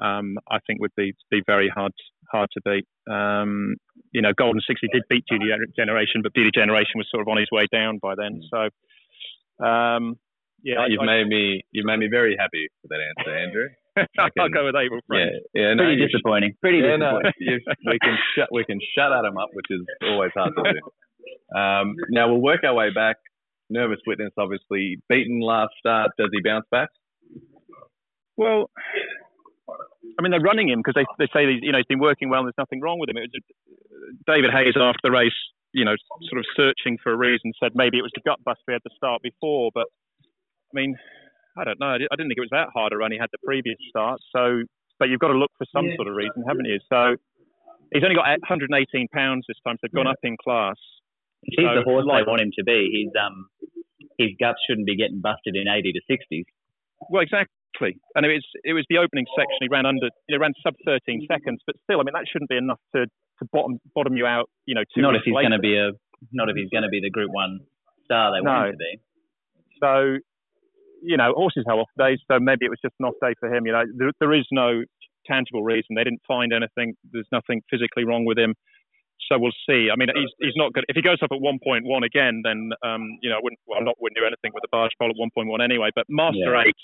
Um, 0.01 0.39
I 0.51 0.59
think 0.67 0.81
would 0.81 0.95
be 0.97 1.15
be 1.31 1.43
very 1.47 1.69
hard 1.69 1.93
hard 2.31 2.49
to 2.55 2.61
beat. 2.65 2.87
Um, 3.13 3.77
you 4.13 4.23
know, 4.23 4.33
Golden 4.37 4.61
Sixty 4.67 4.89
did 4.93 5.03
beat 5.09 5.25
Beauty 5.29 5.47
Generation, 5.77 6.23
but 6.23 6.33
Beauty 6.33 6.51
Generation 6.55 6.93
was 6.97 7.09
sort 7.11 7.23
of 7.23 7.29
on 7.29 7.39
his 7.39 7.49
way 7.51 7.67
down 7.73 7.99
by 8.01 8.15
then. 8.17 8.41
So, 8.51 9.65
um, 9.65 10.17
yeah, 10.63 10.81
I, 10.81 10.87
you've 10.89 11.03
made 11.03 11.27
me 11.27 11.63
you've 11.73 11.87
made 11.87 11.99
me 11.99 12.09
very 12.11 12.37
happy 12.39 12.69
with 12.83 12.91
that 12.91 13.01
answer, 13.01 13.37
Andrew. 13.37 13.69
I'll 14.19 14.31
can- 14.31 14.53
go 14.53 14.65
with 14.67 14.77
Able 14.77 15.01
Yeah, 15.11 15.27
yeah, 15.55 15.75
no, 15.75 15.85
Pretty 15.85 16.07
disappointing. 16.07 16.55
Pretty 16.61 16.79
yeah, 16.79 16.97
disappointing. 16.97 17.33
you, 17.39 17.59
we 17.87 17.99
can 17.99 18.17
shut 18.37 18.49
we 18.53 18.65
can 18.65 18.79
shut 18.97 19.13
Adam 19.13 19.37
up, 19.37 19.49
which 19.53 19.67
is 19.71 19.81
always 20.03 20.31
hard 20.35 20.53
to 20.57 20.73
do. 20.73 21.59
Um, 21.59 21.97
now 22.11 22.29
we'll 22.29 22.41
work 22.41 22.63
our 22.65 22.75
way 22.75 22.91
back. 22.95 23.17
Nervous 23.69 23.99
witness, 24.07 24.31
obviously 24.39 24.99
beaten 25.09 25.41
last 25.41 25.73
start. 25.79 26.11
Does 26.19 26.31
he 26.33 26.41
bounce 26.43 26.67
back? 26.71 26.89
Well, 28.37 28.71
I 30.19 30.23
mean, 30.23 30.31
they're 30.31 30.41
running 30.41 30.69
him 30.69 30.81
because 30.81 30.95
they 30.95 31.07
they 31.19 31.29
say 31.33 31.47
he's, 31.51 31.63
you 31.63 31.73
know 31.73 31.79
he's 31.79 31.87
been 31.91 32.01
working 32.03 32.29
well 32.29 32.41
and 32.41 32.49
there's 32.49 32.59
nothing 32.61 32.81
wrong 32.81 32.99
with 32.99 33.09
him. 33.09 33.17
It 33.17 33.31
was 33.31 33.43
David 34.27 34.51
Hayes 34.51 34.75
after 34.77 35.01
the 35.03 35.11
race, 35.11 35.37
you 35.73 35.85
know, 35.85 35.95
sort 36.29 36.39
of 36.41 36.47
searching 36.57 36.99
for 37.03 37.13
a 37.13 37.17
reason, 37.17 37.53
said 37.63 37.73
maybe 37.75 37.99
it 37.99 38.03
was 38.03 38.13
the 38.15 38.23
gut 38.25 38.43
bust 38.45 38.61
we 38.67 38.75
had 38.75 38.83
to 38.85 38.95
start 38.97 39.23
before. 39.23 39.71
But 39.75 39.87
I 40.71 40.73
mean, 40.75 40.97
I 41.57 41.65
don't 41.65 41.81
know. 41.81 41.95
I 41.95 42.15
didn't 42.17 42.29
think 42.29 42.39
it 42.39 42.47
was 42.47 42.55
that 42.57 42.69
hard 42.75 42.93
a 42.93 42.97
run 42.97 43.13
he 43.13 43.19
had 43.19 43.31
the 43.33 43.43
previous 43.45 43.79
start. 43.89 44.21
So, 44.35 44.63
but 44.99 45.09
you've 45.09 45.21
got 45.21 45.29
to 45.35 45.39
look 45.39 45.53
for 45.59 45.67
some 45.73 45.87
sort 45.97 46.09
of 46.09 46.15
reason, 46.15 46.45
haven't 46.47 46.67
you? 46.67 46.79
So 46.89 47.17
he's 47.93 48.03
only 48.03 48.17
got 48.17 48.29
118 48.47 49.09
pounds 49.13 49.45
this 49.49 49.57
time, 49.67 49.77
so 49.77 49.87
they've 49.89 49.93
gone 49.97 50.07
up 50.07 50.23
in 50.23 50.37
class. 50.43 50.77
He's 51.43 51.57
So, 51.57 51.75
the 51.75 51.83
horse 51.83 52.05
like- 52.07 52.25
they 52.25 52.31
want 52.31 52.43
him 52.43 52.53
to 52.59 52.65
be, 52.65 53.05
his 53.05 53.13
um 53.17 53.49
his 54.19 54.31
guts 54.39 54.59
shouldn't 54.69 54.87
be 54.87 54.97
getting 54.97 55.21
busted 55.21 55.57
in 55.57 55.65
80 55.67 55.93
to 55.93 56.01
60s. 56.11 56.45
Well, 57.09 57.23
exactly. 57.23 57.55
And 58.15 58.27
it 58.27 58.29
was 58.35 58.45
it 58.65 58.73
was 58.75 58.85
the 58.91 58.99
opening 58.99 59.27
section. 59.37 59.59
He 59.61 59.69
ran 59.69 59.87
under, 59.87 60.09
he 60.29 60.37
ran 60.37 60.53
sub 60.63 60.75
13 60.85 61.27
seconds, 61.31 61.61
but 61.67 61.77
still, 61.85 62.01
I 62.01 62.05
mean, 62.05 62.13
that 62.15 62.25
shouldn't 62.31 62.51
be 62.51 62.57
enough 62.57 62.81
to 62.95 63.07
to 63.07 63.49
bottom 63.53 63.79
bottom 63.95 64.17
you 64.17 64.27
out. 64.27 64.51
You 64.67 64.75
know, 64.75 64.83
Not 64.97 65.15
if 65.17 65.23
he's 65.25 65.33
going 65.33 65.51
to 65.53 65.59
be 65.59 65.77
a 65.77 65.93
not 66.33 66.49
if 66.51 66.57
he's 66.57 66.69
going 66.69 66.83
to 66.83 66.89
be 66.93 67.01
the 67.01 67.11
Group 67.11 67.31
One 67.33 67.61
star 68.05 68.33
they 68.33 68.45
No. 68.45 68.51
want 68.51 68.67
him 68.69 68.73
to 68.73 68.79
be. 68.79 69.01
So, 69.83 70.19
you 71.03 71.17
know, 71.17 71.33
horses 71.35 71.65
have 71.67 71.79
off 71.79 71.89
days, 71.99 72.19
so 72.31 72.39
maybe 72.39 72.67
it 72.67 72.71
was 72.71 72.79
just 72.85 72.95
an 73.01 73.07
off 73.07 73.15
day 73.23 73.33
for 73.41 73.49
him. 73.53 73.65
You 73.67 73.73
know, 73.73 73.85
there, 73.97 74.13
there 74.21 74.35
is 74.35 74.45
no 74.53 74.85
tangible 75.27 75.63
reason. 75.63 75.97
They 75.97 76.05
didn't 76.05 76.21
find 76.29 76.53
anything. 76.53 76.95
There's 77.13 77.29
nothing 77.33 77.63
physically 77.71 78.05
wrong 78.05 78.25
with 78.27 78.39
him. 78.39 78.55
So 79.31 79.39
we'll 79.39 79.57
see. 79.69 79.89
I 79.93 79.97
mean, 79.97 80.09
he's, 80.15 80.29
he's 80.41 80.57
not 80.57 80.73
good. 80.73 80.85
If 80.89 80.97
he 80.97 81.03
goes 81.03 81.19
up 81.23 81.31
at 81.33 81.39
1.1 81.41 81.81
again, 82.05 82.41
then, 82.45 82.71
um, 82.85 83.05
you 83.23 83.31
know, 83.31 83.37
I 83.37 83.41
wouldn't, 83.43 83.61
well, 83.67 83.79
I 83.81 83.85
not 83.85 83.95
wouldn't 84.01 84.19
do 84.19 84.25
anything 84.27 84.51
with 84.53 84.63
the 84.63 84.69
barge 84.73 84.91
pole 85.01 85.09
at 85.11 85.17
1.1 85.17 85.63
anyway. 85.65 85.91
But 85.95 86.05
Master 86.09 86.53
Yeah. 86.53 86.65
8, 86.69 86.75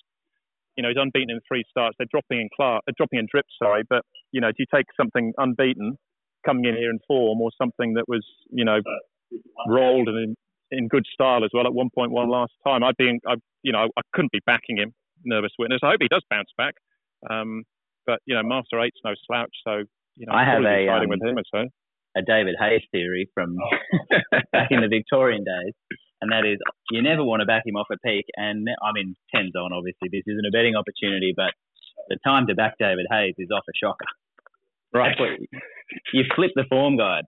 you 0.76 0.82
know, 0.82 0.88
he's 0.88 1.00
unbeaten 1.00 1.30
in 1.30 1.40
three 1.48 1.64
starts. 1.70 1.96
They're 1.98 2.08
dropping 2.10 2.40
in 2.40 2.48
class, 2.54 2.80
uh, 2.88 2.92
dropping 2.96 3.18
in 3.18 3.26
drip, 3.30 3.46
sorry. 3.58 3.82
But, 3.88 4.02
you 4.32 4.40
know, 4.40 4.48
do 4.48 4.56
you 4.58 4.66
take 4.72 4.86
something 4.96 5.32
unbeaten 5.38 5.96
coming 6.44 6.64
in 6.64 6.76
here 6.76 6.90
in 6.90 6.98
form 7.06 7.40
or 7.40 7.50
something 7.60 7.94
that 7.94 8.04
was, 8.08 8.24
you 8.50 8.64
know, 8.64 8.78
rolled 9.68 10.08
and 10.08 10.18
in, 10.70 10.78
in 10.78 10.88
good 10.88 11.04
style 11.12 11.44
as 11.44 11.50
well 11.52 11.66
at 11.66 11.72
1.1 11.72 12.10
last 12.28 12.52
time. 12.66 12.84
I'd 12.84 12.96
be, 12.96 13.08
in, 13.08 13.20
I, 13.26 13.34
you 13.62 13.72
know, 13.72 13.88
I 13.96 14.02
couldn't 14.12 14.32
be 14.32 14.40
backing 14.46 14.76
him. 14.78 14.92
Nervous 15.24 15.52
witness. 15.58 15.80
I 15.82 15.90
hope 15.90 15.98
he 16.00 16.08
does 16.08 16.22
bounce 16.30 16.50
back. 16.56 16.74
Um, 17.28 17.64
but 18.06 18.20
you 18.24 18.34
know, 18.34 18.42
Master 18.44 18.80
Eight's 18.80 19.00
no 19.04 19.12
slouch, 19.26 19.50
so 19.66 19.82
you 20.16 20.26
know, 20.26 20.32
I 20.32 20.44
have 20.44 20.62
a, 20.62 20.88
um, 20.88 21.08
with 21.08 21.20
him. 21.22 21.36
I'd. 21.52 21.68
A 22.16 22.22
David 22.22 22.54
Hayes 22.58 22.82
theory 22.92 23.28
from 23.34 23.56
back 24.52 24.68
in 24.70 24.80
the 24.80 24.88
Victorian 24.88 25.44
days, 25.44 25.74
and 26.26 26.32
that 26.34 26.44
is 26.48 26.58
you 26.90 27.02
never 27.02 27.22
want 27.22 27.40
to 27.40 27.46
back 27.46 27.62
him 27.64 27.76
off 27.76 27.86
a 27.92 27.98
peak. 27.98 28.26
And 28.36 28.66
I 28.82 28.90
mean, 28.92 29.14
tens 29.34 29.54
on 29.54 29.72
obviously 29.72 30.08
this 30.10 30.26
isn't 30.26 30.44
a 30.46 30.50
betting 30.50 30.74
opportunity, 30.74 31.32
but 31.36 31.54
the 32.08 32.18
time 32.26 32.46
to 32.48 32.54
back 32.54 32.74
David 32.78 33.06
Hayes 33.10 33.34
is 33.38 33.48
off 33.54 33.64
a 33.68 33.72
shocker. 33.78 34.10
Right. 34.92 35.16
You 36.12 36.24
flip 36.34 36.50
the 36.56 36.64
form 36.68 36.96
guide, 36.96 37.24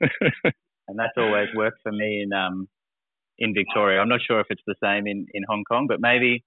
and 0.02 0.98
that's 0.98 1.16
always 1.16 1.48
worked 1.54 1.80
for 1.82 1.90
me 1.92 2.22
in 2.22 2.32
um 2.32 2.68
in 3.38 3.54
Victoria. 3.54 4.00
I'm 4.00 4.08
not 4.08 4.20
sure 4.26 4.40
if 4.40 4.46
it's 4.50 4.62
the 4.66 4.76
same 4.82 5.06
in 5.06 5.26
in 5.34 5.42
Hong 5.48 5.64
Kong, 5.64 5.86
but 5.88 6.00
maybe 6.00 6.44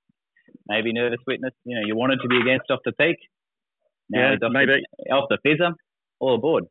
maybe 0.68 0.94
nervous 0.94 1.20
witness. 1.28 1.54
You 1.66 1.75
know, 1.80 1.86
you 1.86 1.96
wanted 1.96 2.20
to 2.22 2.28
be 2.28 2.38
against 2.40 2.70
off 2.72 2.80
the 2.86 2.94
peak. 2.94 3.18
Now 4.10 4.32
Yeah, 4.32 4.48
off 4.48 4.52
maybe. 4.54 4.82
the, 5.08 5.13
off 5.13 5.30
the 5.30 5.38
fizzer, 5.46 5.74
all 6.20 6.36
aboard. 6.36 6.66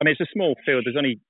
I 0.00 0.04
mean, 0.04 0.16
it's 0.18 0.20
a 0.28 0.32
small 0.32 0.54
field. 0.66 0.84
There's 0.84 0.96
only 0.96 1.20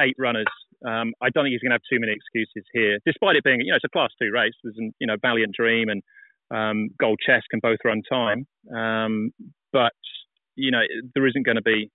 eight 0.00 0.16
runners. 0.18 0.46
Um, 0.86 1.12
I 1.20 1.28
don't 1.30 1.44
think 1.44 1.52
he's 1.52 1.60
going 1.60 1.70
to 1.70 1.80
have 1.80 1.88
too 1.90 2.00
many 2.00 2.12
excuses 2.12 2.64
here, 2.72 2.98
despite 3.04 3.36
it 3.36 3.44
being, 3.44 3.60
you 3.60 3.70
know, 3.72 3.76
it's 3.76 3.84
a 3.84 3.88
Class 3.88 4.10
Two 4.20 4.30
race. 4.32 4.54
There's, 4.62 4.76
an, 4.78 4.92
you 4.98 5.06
know, 5.06 5.16
Valiant 5.20 5.54
Dream 5.54 5.88
and 5.88 6.02
um, 6.50 6.88
Gold 6.98 7.18
Chest 7.24 7.46
can 7.50 7.60
both 7.62 7.78
run 7.84 8.02
time, 8.10 8.46
um, 8.74 9.30
but 9.72 9.92
you 10.56 10.70
know, 10.70 10.82
there 11.14 11.26
isn't 11.26 11.44
going 11.46 11.56
to 11.56 11.62
be 11.62 11.90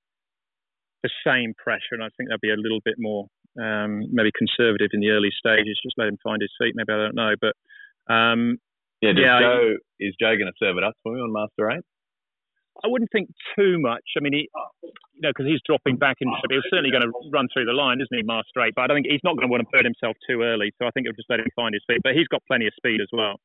the 1.04 1.10
same 1.26 1.54
pressure, 1.62 1.94
and 1.94 2.04
I 2.04 2.08
think 2.18 2.30
they'll 2.30 2.38
be 2.42 2.50
a 2.54 2.58
little 2.62 2.80
bit 2.84 2.96
more 2.98 3.28
um, 3.62 4.04
maybe 4.12 4.32
conservative 4.38 4.90
in 4.94 5.02
the 5.02 5.10
early 5.10 5.30
stages, 5.38 5.80
just 5.84 5.96
let 5.98 6.08
him 6.08 6.18
find 6.24 6.42
his 6.42 6.52
feet. 6.60 6.74
Maybe 6.76 6.92
I 6.94 6.98
don't 6.98 7.16
know, 7.16 7.34
but 7.40 7.54
um, 8.14 8.58
Yeah, 9.02 9.12
Yeah, 9.16 9.38
I- 9.38 9.76
is 10.00 10.16
Joe 10.20 10.36
going 10.36 10.52
to 10.52 10.58
serve 10.60 10.78
it 10.78 10.84
up 10.84 10.94
for 11.04 11.14
me 11.14 11.20
on 11.22 11.32
Master 11.32 11.70
Eight? 11.72 11.84
I 12.84 12.88
wouldn't 12.88 13.12
think 13.12 13.30
too 13.58 13.80
much. 13.80 14.04
I 14.18 14.20
mean, 14.20 14.34
he, 14.34 14.50
you 14.84 15.22
know, 15.22 15.30
because 15.30 15.48
he's 15.48 15.64
dropping 15.66 15.96
back 15.96 16.18
into 16.20 16.36
it. 16.36 16.52
He's 16.52 16.68
certainly 16.70 16.92
going 16.92 17.08
to 17.08 17.14
run 17.32 17.48
through 17.54 17.66
the 17.66 17.74
line, 17.74 18.02
isn't 18.02 18.12
he, 18.12 18.24
Master 18.24 18.62
Eight? 18.62 18.76
But 18.76 18.84
I 18.84 18.88
don't 18.88 18.98
think 18.98 19.08
he's 19.08 19.24
not 19.24 19.38
going 19.38 19.48
to 19.48 19.52
want 19.52 19.64
to 19.64 19.70
burn 19.72 19.88
himself 19.88 20.18
too 20.28 20.44
early. 20.44 20.74
So 20.78 20.86
I 20.86 20.92
think 20.92 21.08
he'll 21.08 21.16
just 21.16 21.30
let 21.30 21.40
him 21.40 21.48
find 21.56 21.74
his 21.74 21.84
feet. 21.88 22.04
But 22.04 22.14
he's 22.14 22.28
got 22.28 22.44
plenty 22.48 22.68
of 22.68 22.74
speed 22.76 23.00
as 23.00 23.08
well. 23.16 23.40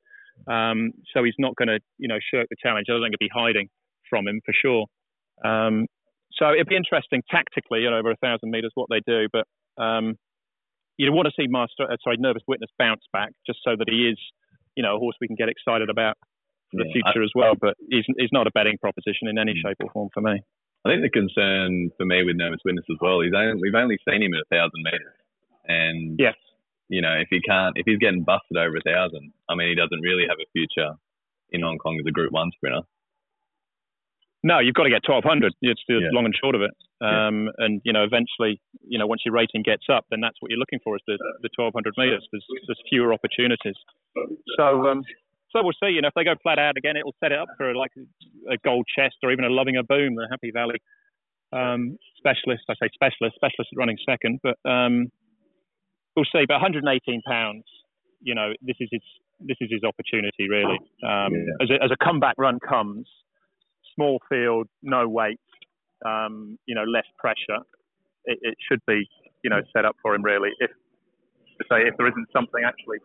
Um, 0.50 0.92
so 1.14 1.22
he's 1.22 1.38
not 1.38 1.54
going 1.54 1.68
to, 1.68 1.78
you 1.98 2.08
know, 2.08 2.18
shirk 2.18 2.48
the 2.50 2.56
challenge. 2.58 2.86
I 2.88 2.98
don't 2.98 3.02
think 3.02 3.14
he'll 3.14 3.28
be 3.28 3.32
hiding 3.32 3.68
from 4.08 4.26
him 4.26 4.40
for 4.44 4.54
sure. 4.54 4.86
Um, 5.46 5.86
so 6.32 6.50
it'd 6.50 6.68
be 6.68 6.76
interesting 6.76 7.22
tactically, 7.30 7.86
you 7.86 7.90
know, 7.90 7.98
over 7.98 8.10
a 8.10 8.16
thousand 8.18 8.50
meters 8.50 8.72
what 8.74 8.88
they 8.90 9.00
do. 9.06 9.28
But 9.32 9.46
um, 9.82 10.16
you 10.96 11.12
want 11.12 11.28
to 11.28 11.34
see 11.36 11.46
Master, 11.48 11.84
uh, 11.90 11.96
sorry, 12.02 12.16
Nervous 12.18 12.42
Witness 12.46 12.70
bounce 12.78 13.02
back 13.12 13.30
just 13.46 13.60
so 13.64 13.72
that 13.78 13.88
he 13.88 14.08
is, 14.08 14.18
you 14.76 14.82
know, 14.82 14.96
a 14.96 14.98
horse 14.98 15.16
we 15.20 15.26
can 15.26 15.36
get 15.36 15.48
excited 15.48 15.88
about 15.88 16.16
for 16.70 16.78
the 16.78 16.84
Yeah, 16.88 17.02
I- 17.04 17.12
future 17.12 17.22
as 17.22 17.32
well. 17.34 17.54
But 17.60 17.76
he's, 17.88 18.04
he's 18.18 18.32
not 18.32 18.46
a 18.46 18.50
betting 18.52 18.78
proposition 18.78 19.28
in 19.28 19.38
any 19.38 19.52
Mm. 19.54 19.62
shape 19.62 19.76
or 19.82 19.90
form 19.90 20.08
for 20.14 20.20
me. 20.20 20.40
I 20.84 20.88
think 20.88 21.02
the 21.02 21.10
concern 21.10 21.90
for 21.98 22.06
me 22.06 22.22
with 22.24 22.36
Nervous 22.36 22.60
Witness 22.64 22.86
as 22.90 22.96
well 23.00 23.20
is 23.20 23.32
only, 23.36 23.60
we've 23.60 23.74
only 23.74 23.98
seen 24.08 24.22
him 24.22 24.32
at 24.34 24.40
a 24.40 24.48
thousand 24.54 24.80
meters, 24.82 25.14
and 25.68 26.16
Yes. 26.18 26.36
you 26.88 27.02
know 27.02 27.12
if 27.20 27.28
he 27.28 27.40
can't, 27.42 27.76
if 27.76 27.84
he's 27.84 27.98
getting 27.98 28.24
busted 28.24 28.56
over 28.56 28.76
a 28.76 28.80
thousand, 28.80 29.32
I 29.48 29.54
mean 29.56 29.68
he 29.68 29.74
doesn't 29.74 30.00
really 30.00 30.24
have 30.26 30.38
a 30.40 30.48
future 30.52 30.94
in 31.50 31.60
Hong 31.62 31.76
Kong 31.78 31.98
as 32.00 32.06
a 32.06 32.12
Group 32.12 32.32
One 32.32 32.50
sprinter. 32.52 32.80
No, 34.42 34.58
you've 34.58 34.74
got 34.74 34.84
to 34.84 34.90
get 34.90 35.02
1200. 35.04 35.52
It's 35.60 35.82
the 35.86 36.00
Yeah. 36.00 36.08
long 36.12 36.24
and 36.24 36.34
short 36.34 36.54
of 36.54 36.62
it. 36.62 36.70
Um, 37.02 37.50
And, 37.58 37.82
you 37.84 37.92
know, 37.92 38.04
eventually, 38.04 38.58
you 38.88 38.98
know, 38.98 39.06
once 39.06 39.20
your 39.24 39.34
rating 39.34 39.62
gets 39.62 39.84
up, 39.90 40.06
then 40.10 40.20
that's 40.20 40.36
what 40.40 40.50
you're 40.50 40.58
looking 40.58 40.80
for 40.82 40.96
is 40.96 41.02
the, 41.06 41.18
the 41.42 41.50
1200 41.56 41.92
meters. 41.98 42.26
There's, 42.32 42.46
there's 42.66 42.80
fewer 42.88 43.12
opportunities. 43.12 43.74
So, 44.56 44.88
um, 44.88 45.02
so 45.52 45.62
we'll 45.62 45.76
see. 45.82 45.90
You 45.90 46.02
know, 46.02 46.08
if 46.08 46.14
they 46.14 46.24
go 46.24 46.34
flat 46.42 46.58
out 46.58 46.76
again, 46.76 46.96
it'll 46.96 47.14
set 47.22 47.32
it 47.32 47.38
up 47.38 47.48
for 47.56 47.74
like 47.74 47.92
a 48.50 48.56
gold 48.64 48.86
chest 48.94 49.16
or 49.22 49.32
even 49.32 49.44
a 49.44 49.50
loving 49.50 49.76
a 49.76 49.82
boom, 49.82 50.14
the 50.14 50.26
Happy 50.30 50.50
Valley 50.52 50.78
um, 51.52 51.96
specialist. 52.16 52.62
I 52.68 52.74
say 52.80 52.88
specialist, 52.94 53.36
specialist 53.36 53.70
running 53.76 53.96
second, 54.08 54.40
but 54.42 54.56
um, 54.68 55.10
we'll 56.16 56.24
see. 56.32 56.44
But 56.46 56.54
118 56.62 57.22
pounds, 57.26 57.64
you 58.20 58.34
know, 58.34 58.52
this 58.62 58.76
is 58.80 58.88
his 58.92 59.02
this 59.40 59.56
is 59.60 59.70
his 59.70 59.82
opportunity 59.84 60.48
really. 60.48 60.78
Um, 61.02 61.32
Yeah. 61.32 61.62
as, 61.64 61.70
a, 61.70 61.84
as 61.84 61.90
a 61.90 61.96
comeback 62.04 62.34
run 62.38 62.58
comes, 62.60 63.08
small 63.94 64.20
field, 64.28 64.68
no 64.82 65.08
weight, 65.08 65.40
um, 66.04 66.58
you 66.66 66.74
know, 66.74 66.84
less 66.84 67.06
pressure. 67.18 67.64
It, 68.26 68.38
it 68.42 68.54
should 68.70 68.80
be, 68.86 69.08
you 69.42 69.48
know, 69.50 69.62
set 69.74 69.86
up 69.86 69.96
for 70.02 70.14
him 70.14 70.22
really. 70.22 70.50
If 70.60 70.70
to 70.70 71.64
say 71.70 71.88
if 71.88 71.96
there 71.96 72.06
isn't 72.08 72.28
something 72.32 72.62
actually, 72.64 72.98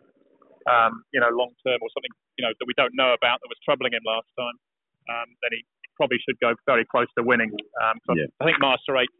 um, 0.70 1.02
you 1.14 1.20
know, 1.20 1.30
long 1.30 1.52
term 1.66 1.78
or 1.82 1.88
something, 1.94 2.10
you 2.38 2.42
know, 2.44 2.52
that 2.58 2.66
we 2.66 2.74
don't 2.76 2.92
know 2.94 3.14
about 3.14 3.38
that 3.42 3.48
was 3.48 3.58
troubling 3.64 3.92
him 3.94 4.02
last 4.06 4.26
time, 4.38 4.56
um, 5.10 5.28
then 5.42 5.50
he 5.58 5.60
probably 5.96 6.18
should 6.26 6.36
go 6.42 6.52
very 6.66 6.84
close 6.84 7.06
to 7.16 7.22
winning. 7.24 7.50
Um, 7.82 7.96
so 8.06 8.14
Yeah. 8.18 8.26
I 8.40 8.44
think 8.50 8.58
Master 8.60 8.96
Eight 8.98 9.10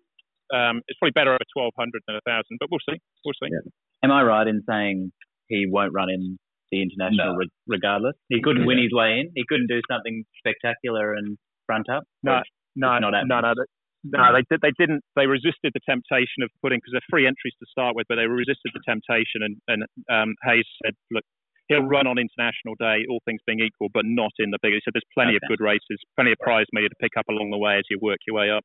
um, 0.54 0.82
is 0.88 0.94
probably 0.98 1.12
better 1.16 1.32
over 1.34 1.42
1200 1.54 2.02
than 2.06 2.16
a 2.16 2.22
1000, 2.26 2.58
but 2.60 2.68
we'll 2.70 2.82
see. 2.88 2.98
We'll 3.24 3.34
see. 3.42 3.50
Yeah. 3.50 3.66
Am 4.04 4.12
I 4.12 4.22
right 4.22 4.46
in 4.46 4.62
saying 4.68 5.10
he 5.48 5.66
won't 5.66 5.92
run 5.94 6.10
in 6.10 6.38
the 6.70 6.82
international 6.82 7.32
No. 7.34 7.36
re- 7.38 7.50
regardless? 7.66 8.14
He 8.28 8.42
couldn't 8.42 8.66
win 8.66 8.78
his 8.78 8.92
way 8.92 9.18
in. 9.20 9.32
He 9.34 9.44
couldn't 9.48 9.66
do 9.68 9.80
something 9.90 10.24
spectacular 10.38 11.14
and 11.14 11.38
front 11.66 11.88
up. 11.88 12.04
No, 12.22 12.42
no, 12.76 12.98
no, 12.98 13.10
no, 13.10 13.54
they- 13.54 13.70
no. 14.04 14.32
They 14.32 14.44
did. 14.50 14.60
They 14.62 14.72
didn't. 14.78 15.02
They 15.16 15.26
resisted 15.26 15.72
the 15.74 15.80
temptation 15.88 16.42
of 16.42 16.50
putting 16.62 16.78
because 16.78 16.92
they're 16.92 17.10
free 17.10 17.26
entries 17.26 17.54
to 17.60 17.66
start 17.70 17.96
with, 17.96 18.06
but 18.08 18.16
they 18.16 18.26
resisted 18.26 18.70
the 18.74 18.82
temptation. 18.86 19.42
And 19.42 19.54
and 19.68 19.80
um, 20.10 20.34
Hayes 20.44 20.66
said, 20.84 20.94
look, 21.10 21.24
he'll 21.68 21.82
run 21.86 22.06
on 22.06 22.18
international 22.18 22.74
day, 22.78 23.04
all 23.10 23.20
things 23.24 23.40
being 23.46 23.60
equal, 23.60 23.88
but 23.92 24.04
not 24.06 24.32
in 24.38 24.50
the 24.50 24.58
big. 24.62 24.72
He 24.74 24.80
said 24.84 24.94
there's 24.94 25.12
plenty 25.14 25.34
Okay. 25.36 25.42
of 25.42 25.48
good 25.50 25.64
races, 25.64 25.98
plenty 26.14 26.32
of 26.32 26.38
prize 26.38 26.66
money 26.72 26.88
to 26.88 26.94
pick 27.00 27.16
up 27.18 27.26
along 27.28 27.50
the 27.50 27.58
way 27.58 27.78
as 27.78 27.84
you 27.90 27.98
work 28.00 28.18
your 28.26 28.36
way 28.36 28.50
up. 28.50 28.62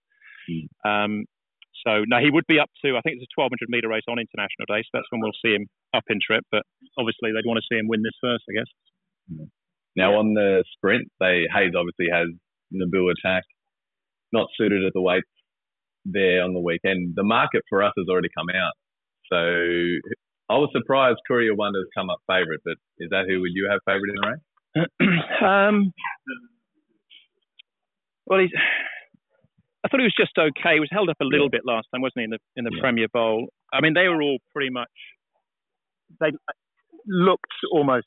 Mm. 0.49 0.65
Um, 0.85 1.11
so 1.85 2.03
no, 2.05 2.19
he 2.19 2.29
would 2.29 2.45
be 2.47 2.59
up 2.59 2.69
to. 2.85 2.93
I 2.97 3.01
think 3.01 3.17
it's 3.17 3.25
a 3.25 3.33
1200 3.39 3.65
meter 3.69 3.89
race 3.89 4.05
on 4.09 4.19
international 4.19 4.67
day, 4.69 4.83
so 4.85 4.91
that's 4.93 5.09
when 5.09 5.21
we'll 5.21 5.37
see 5.41 5.55
him 5.55 5.65
up 5.95 6.03
in 6.09 6.19
trip. 6.21 6.43
But 6.51 6.61
obviously, 6.99 7.31
they'd 7.33 7.47
want 7.47 7.57
to 7.57 7.65
see 7.71 7.79
him 7.79 7.87
win 7.87 8.03
this 8.03 8.17
first, 8.21 8.43
I 8.45 8.53
guess. 8.61 8.71
Now 9.95 10.15
on 10.19 10.33
the 10.33 10.63
sprint, 10.77 11.07
they 11.19 11.47
Hayes 11.53 11.73
obviously 11.75 12.07
has 12.11 12.27
Naboo 12.73 13.11
attack, 13.11 13.43
not 14.33 14.47
suited 14.57 14.83
at 14.85 14.93
the 14.93 15.01
weights 15.01 15.27
there 16.05 16.43
on 16.43 16.53
the 16.53 16.59
weekend. 16.59 17.13
The 17.15 17.23
market 17.23 17.63
for 17.69 17.83
us 17.83 17.93
has 17.97 18.07
already 18.09 18.29
come 18.35 18.47
out, 18.49 18.73
so 19.31 19.37
I 20.49 20.57
was 20.57 20.69
surprised 20.73 21.19
Courier 21.27 21.55
Wonders 21.55 21.87
come 21.95 22.09
up 22.09 22.19
favourite. 22.27 22.59
But 22.65 22.75
is 22.99 23.09
that 23.11 23.25
who 23.27 23.41
would 23.41 23.51
you 23.53 23.69
have 23.69 23.79
favourite 23.85 24.09
in 24.09 24.15
the 24.21 24.27
race? 24.31 25.21
um, 25.41 25.93
well, 28.25 28.39
he's. 28.39 28.51
I 29.83 29.87
thought 29.87 29.99
he 29.99 30.05
was 30.05 30.13
just 30.17 30.37
okay. 30.37 30.75
He 30.75 30.79
was 30.79 30.89
held 30.91 31.09
up 31.09 31.17
a 31.21 31.25
little 31.25 31.49
bit 31.49 31.61
last 31.65 31.87
time, 31.91 32.01
wasn't 32.01 32.19
he, 32.19 32.23
in 32.25 32.29
the 32.31 32.39
in 32.55 32.63
the 32.65 32.71
Yeah. 32.73 32.81
Premier 32.81 33.07
Bowl? 33.11 33.47
I 33.73 33.81
mean, 33.81 33.93
they 33.93 34.07
were 34.07 34.21
all 34.21 34.37
pretty 34.53 34.69
much. 34.69 34.91
They 36.19 36.31
looked 37.07 37.51
almost. 37.71 38.05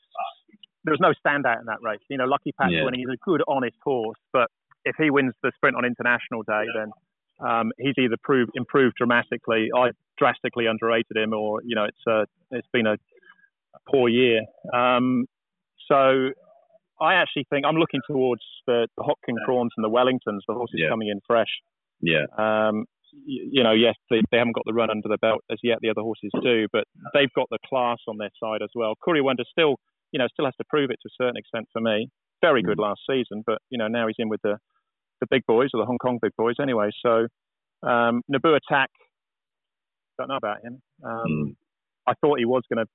There 0.85 0.93
was 0.93 1.01
no 1.01 1.13
standout 1.25 1.59
in 1.59 1.65
that 1.65 1.81
race. 1.81 1.99
You 2.09 2.17
know, 2.17 2.25
Lucky 2.25 2.53
Pat's 2.53 2.71
Yeah. 2.71 2.83
winning. 2.85 2.99
He's 3.01 3.09
a 3.09 3.17
good, 3.25 3.41
honest 3.47 3.75
horse, 3.83 4.19
but 4.31 4.49
if 4.85 4.95
he 4.97 5.09
wins 5.09 5.33
the 5.43 5.51
sprint 5.55 5.75
on 5.75 5.83
International 5.85 6.43
Day, 6.43 6.63
then 6.75 6.91
um, 7.45 7.71
he's 7.77 7.95
either 7.97 8.15
proved 8.23 8.51
improved 8.55 8.95
dramatically. 8.97 9.69
I 9.75 9.89
drastically 10.17 10.67
underrated 10.67 11.17
him, 11.17 11.33
or 11.33 11.61
you 11.63 11.75
know, 11.75 11.85
it's 11.85 12.07
a 12.07 12.25
it's 12.51 12.67
been 12.71 12.87
a, 12.87 12.95
poor 13.91 14.07
year. 14.09 14.41
Um, 14.73 15.25
so 15.87 16.29
I 16.99 17.15
actually 17.15 17.45
think 17.49 17.65
I'm 17.65 17.75
looking 17.75 18.01
towards 18.07 18.41
the, 18.65 18.87
the 18.97 19.03
Hot 19.03 19.17
King 19.25 19.35
Prawns 19.45 19.71
and 19.77 19.83
the 19.83 19.89
Wellingtons, 19.89 20.39
the 20.47 20.53
horses 20.53 20.79
Yeah. 20.79 20.89
coming 20.89 21.09
in 21.09 21.19
fresh. 21.27 21.49
Yeah, 22.01 22.25
Um, 22.37 22.85
you 23.25 23.63
know, 23.63 23.71
yes, 23.73 23.95
they, 24.09 24.21
they 24.31 24.37
haven't 24.37 24.53
got 24.55 24.63
the 24.65 24.73
run 24.73 24.89
under 24.89 25.07
the 25.07 25.17
belt 25.17 25.41
as 25.51 25.59
yet. 25.63 25.79
The 25.81 25.89
other 25.89 26.01
horses 26.01 26.31
do, 26.41 26.67
but 26.73 26.85
they've 27.13 27.31
got 27.35 27.47
the 27.51 27.59
class 27.67 27.97
on 28.07 28.17
their 28.17 28.31
side 28.41 28.61
as 28.61 28.69
well. 28.75 28.93
Courier 29.03 29.23
Wonder 29.23 29.43
still, 29.49 29.75
you 30.11 30.19
know, 30.19 30.27
still 30.33 30.45
has 30.45 30.55
to 30.57 30.65
prove 30.69 30.89
it 30.89 30.97
to 31.03 31.07
a 31.07 31.15
certain 31.23 31.37
extent 31.37 31.67
for 31.71 31.81
me. 31.81 32.09
Very 32.41 32.61
good 32.61 32.77
last 32.79 33.01
season, 33.09 33.43
but 33.45 33.59
you 33.69 33.77
know 33.77 33.87
now 33.87 34.07
he's 34.07 34.17
in 34.19 34.29
with 34.29 34.41
the 34.43 34.57
the 35.29 35.35
big 35.35 35.43
boys 35.47 35.69
or 35.73 35.81
the 35.81 35.85
Hong 35.85 35.97
Kong 35.97 36.19
big 36.21 36.31
boys 36.37 36.55
anyway. 36.61 36.89
So 37.05 37.27
um, 37.87 38.21
Naboo 38.31 38.55
Attack, 38.57 38.89
don't 40.17 40.29
know 40.29 40.37
about 40.37 40.63
him. 40.63 40.81
Um, 41.03 41.25
Mm. 41.27 41.55
I 42.07 42.13
thought 42.21 42.37
he 42.37 42.45
was 42.45 42.61
going 42.71 42.85
to 42.85 42.89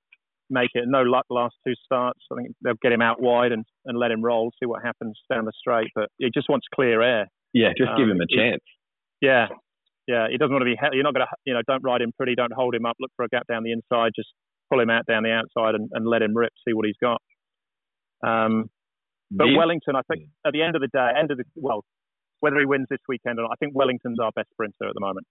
make 0.49 0.69
it. 0.73 0.85
No 0.87 1.01
luck 1.01 1.25
last 1.29 1.55
two 1.67 1.73
starts. 1.83 2.19
I 2.31 2.35
think 2.35 2.55
they'll 2.63 2.79
get 2.81 2.93
him 2.93 3.01
out 3.01 3.21
wide 3.21 3.51
and, 3.51 3.65
and 3.85 3.97
let 3.99 4.09
him 4.09 4.21
roll, 4.23 4.51
see 4.59 4.65
what 4.65 4.81
happens 4.83 5.19
down 5.31 5.43
the 5.45 5.51
straight. 5.59 5.89
But 5.93 6.07
he 6.17 6.29
just 6.33 6.47
wants 6.49 6.65
clear 6.73 7.01
air. 7.01 7.27
yeah. 7.53 7.69
Just 7.77 7.91
give 7.97 8.05
Um, 8.09 8.11
him 8.11 8.21
a 8.21 8.27
chance. 8.33 8.63
Yeah, 9.21 9.47
yeah. 10.07 10.27
He 10.31 10.37
doesn't 10.37 10.53
want 10.53 10.61
to 10.61 10.65
be. 10.65 10.77
You're 10.93 11.03
not 11.03 11.13
going 11.13 11.25
to. 11.27 11.31
You 11.45 11.53
know, 11.55 11.61
don't 11.67 11.83
ride 11.83 12.01
him 12.01 12.11
pretty. 12.17 12.35
Don't 12.35 12.53
hold 12.53 12.73
him 12.73 12.85
up. 12.85 12.95
Look 13.01 13.11
for 13.17 13.25
a 13.25 13.27
gap 13.27 13.45
down 13.47 13.63
the 13.63 13.71
inside. 13.73 14.13
Just 14.15 14.29
pull 14.71 14.79
him 14.79 14.89
out 14.89 15.05
down 15.05 15.23
the 15.23 15.31
outside 15.31 15.75
and, 15.75 15.89
and 15.93 16.07
let 16.07 16.21
him 16.21 16.35
rip. 16.35 16.53
See 16.67 16.73
what 16.73 16.85
he's 16.85 16.95
got. 17.01 17.21
Um, 18.25 18.69
but 19.29 19.45
The- 19.47 19.55
Wellington, 19.57 19.95
I 19.95 20.01
think, 20.09 20.29
at 20.45 20.53
the 20.53 20.61
end 20.61 20.75
of 20.75 20.81
the 20.81 20.87
day, 20.87 21.09
end 21.19 21.31
of 21.31 21.37
the 21.37 21.43
well, 21.55 21.83
whether 22.41 22.59
he 22.59 22.65
wins 22.65 22.87
this 22.89 22.99
weekend 23.07 23.39
or 23.39 23.43
not, 23.43 23.51
I 23.51 23.55
think 23.59 23.73
Wellington's 23.73 24.19
our 24.19 24.31
best 24.35 24.49
sprinter 24.51 24.87
at 24.87 24.93
the 24.93 24.99
moment. 24.99 25.25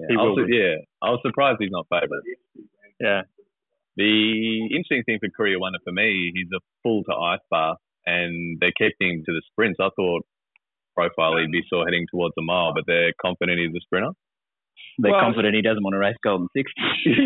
Yeah, 0.00 0.06
he 0.08 0.16
I 0.18 0.22
was, 0.22 0.36
will 0.38 0.48
yeah, 0.48 0.76
I 1.02 1.10
was 1.10 1.20
surprised 1.22 1.58
he's 1.60 1.70
not 1.70 1.86
favourite. 1.90 2.22
Yeah, 2.98 3.22
The 3.96 4.68
interesting 4.74 5.02
thing 5.04 5.18
for 5.20 5.28
Courier 5.36 5.58
Wonder 5.60 5.78
for 5.84 5.92
me, 5.92 6.32
he's 6.34 6.48
a 6.54 6.60
full 6.82 7.04
to 7.04 7.12
ice 7.14 7.44
bar, 7.50 7.76
and 8.06 8.58
they 8.60 8.72
kept 8.72 8.96
him 9.00 9.22
to 9.26 9.32
the 9.32 9.42
sprints. 9.50 9.78
I 9.80 9.90
thought 9.96 10.24
profile 10.94 11.36
he'd 11.36 11.50
be 11.52 11.62
sort 11.68 11.82
of 11.82 11.88
heading 11.88 12.06
towards 12.10 12.34
a 12.38 12.42
mile, 12.42 12.72
but 12.74 12.84
they're 12.86 13.12
confident 13.20 13.58
he's 13.58 13.74
a 13.74 13.80
sprinter. 13.80 14.12
They're 14.98 15.12
Well- 15.12 15.20
confident 15.20 15.54
he 15.54 15.62
doesn't 15.62 15.82
want 15.82 15.94
to 15.94 15.98
race 15.98 16.16
Golden 16.22 16.48
Sixty. 16.56 16.80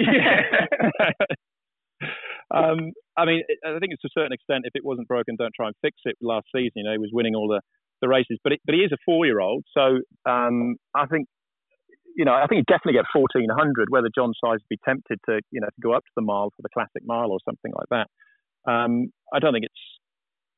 um, 2.54 2.92
I 3.16 3.24
mean, 3.24 3.42
I 3.64 3.78
think 3.78 3.92
it's 3.92 4.02
to 4.02 4.08
a 4.08 4.14
certain 4.14 4.32
extent, 4.32 4.64
if 4.66 4.72
it 4.74 4.84
wasn't 4.84 5.08
broken, 5.08 5.36
don't 5.36 5.54
try 5.54 5.66
and 5.66 5.76
fix 5.82 5.96
it. 6.04 6.16
Last 6.20 6.46
season, 6.54 6.72
you 6.76 6.84
know, 6.84 6.92
he 6.92 6.98
was 6.98 7.10
winning 7.12 7.34
all 7.34 7.48
the, 7.48 7.60
the 8.00 8.08
races, 8.08 8.38
but 8.42 8.52
it, 8.52 8.60
but 8.64 8.74
he 8.74 8.82
is 8.82 8.92
a 8.92 8.98
four-year-old, 9.04 9.64
so 9.76 10.00
um, 10.28 10.76
I 10.94 11.06
think, 11.06 11.28
you 12.16 12.24
know, 12.24 12.32
I 12.32 12.46
think 12.46 12.58
he'd 12.60 12.72
definitely 12.72 12.94
get 12.94 13.04
1400. 13.12 13.88
Whether 13.90 14.08
John 14.14 14.32
Size 14.42 14.58
would 14.60 14.70
be 14.70 14.80
tempted 14.84 15.18
to, 15.28 15.40
you 15.50 15.60
know, 15.60 15.68
to 15.68 15.80
go 15.82 15.92
up 15.92 16.04
to 16.04 16.14
the 16.16 16.22
mile 16.22 16.50
for 16.50 16.62
the 16.62 16.72
classic 16.72 17.02
mile 17.04 17.30
or 17.30 17.38
something 17.44 17.72
like 17.76 17.88
that, 17.90 18.08
um, 18.70 19.12
I 19.32 19.38
don't 19.38 19.52
think 19.52 19.66
it's, 19.66 19.84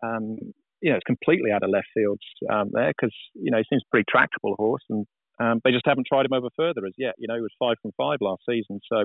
um, 0.03 0.37
you 0.81 0.91
know, 0.91 0.97
it's 0.97 1.07
completely 1.07 1.51
out 1.51 1.63
of 1.63 1.71
left 1.71 1.89
field 1.95 2.21
um, 2.51 2.71
there 2.73 2.93
because 2.95 3.15
you 3.35 3.51
know 3.51 3.59
he 3.59 3.65
seems 3.69 3.83
a 3.83 3.91
pretty 3.91 4.07
tractable 4.09 4.55
horse, 4.57 4.85
and 4.89 5.07
um, 5.41 5.61
they 5.65 5.73
just 5.73 5.87
haven't 5.87 6.07
tried 6.07 6.27
him 6.27 6.33
over 6.33 6.49
further 6.57 6.87
as 6.87 6.95
yet. 6.97 7.15
You 7.19 7.27
know, 7.27 7.35
he 7.35 7.43
was 7.43 7.55
five 7.59 7.77
from 7.83 7.93
five 7.97 8.19
last 8.21 8.43
season, 8.49 8.81
so 8.91 9.05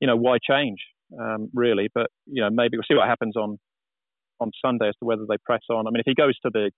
you 0.00 0.06
know 0.06 0.16
why 0.16 0.38
change 0.42 0.78
um, 1.18 1.48
really? 1.54 1.88
But 1.94 2.08
you 2.26 2.42
know 2.42 2.50
maybe 2.50 2.76
we'll 2.76 2.88
see 2.88 2.98
what 2.98 3.08
happens 3.08 3.36
on 3.36 3.58
on 4.40 4.50
Sunday 4.64 4.88
as 4.88 4.94
to 5.00 5.06
whether 5.06 5.24
they 5.28 5.36
press 5.44 5.62
on. 5.70 5.86
I 5.86 5.90
mean, 5.90 6.00
if 6.00 6.06
he 6.06 6.14
goes 6.14 6.38
to 6.40 6.50
the 6.52 6.70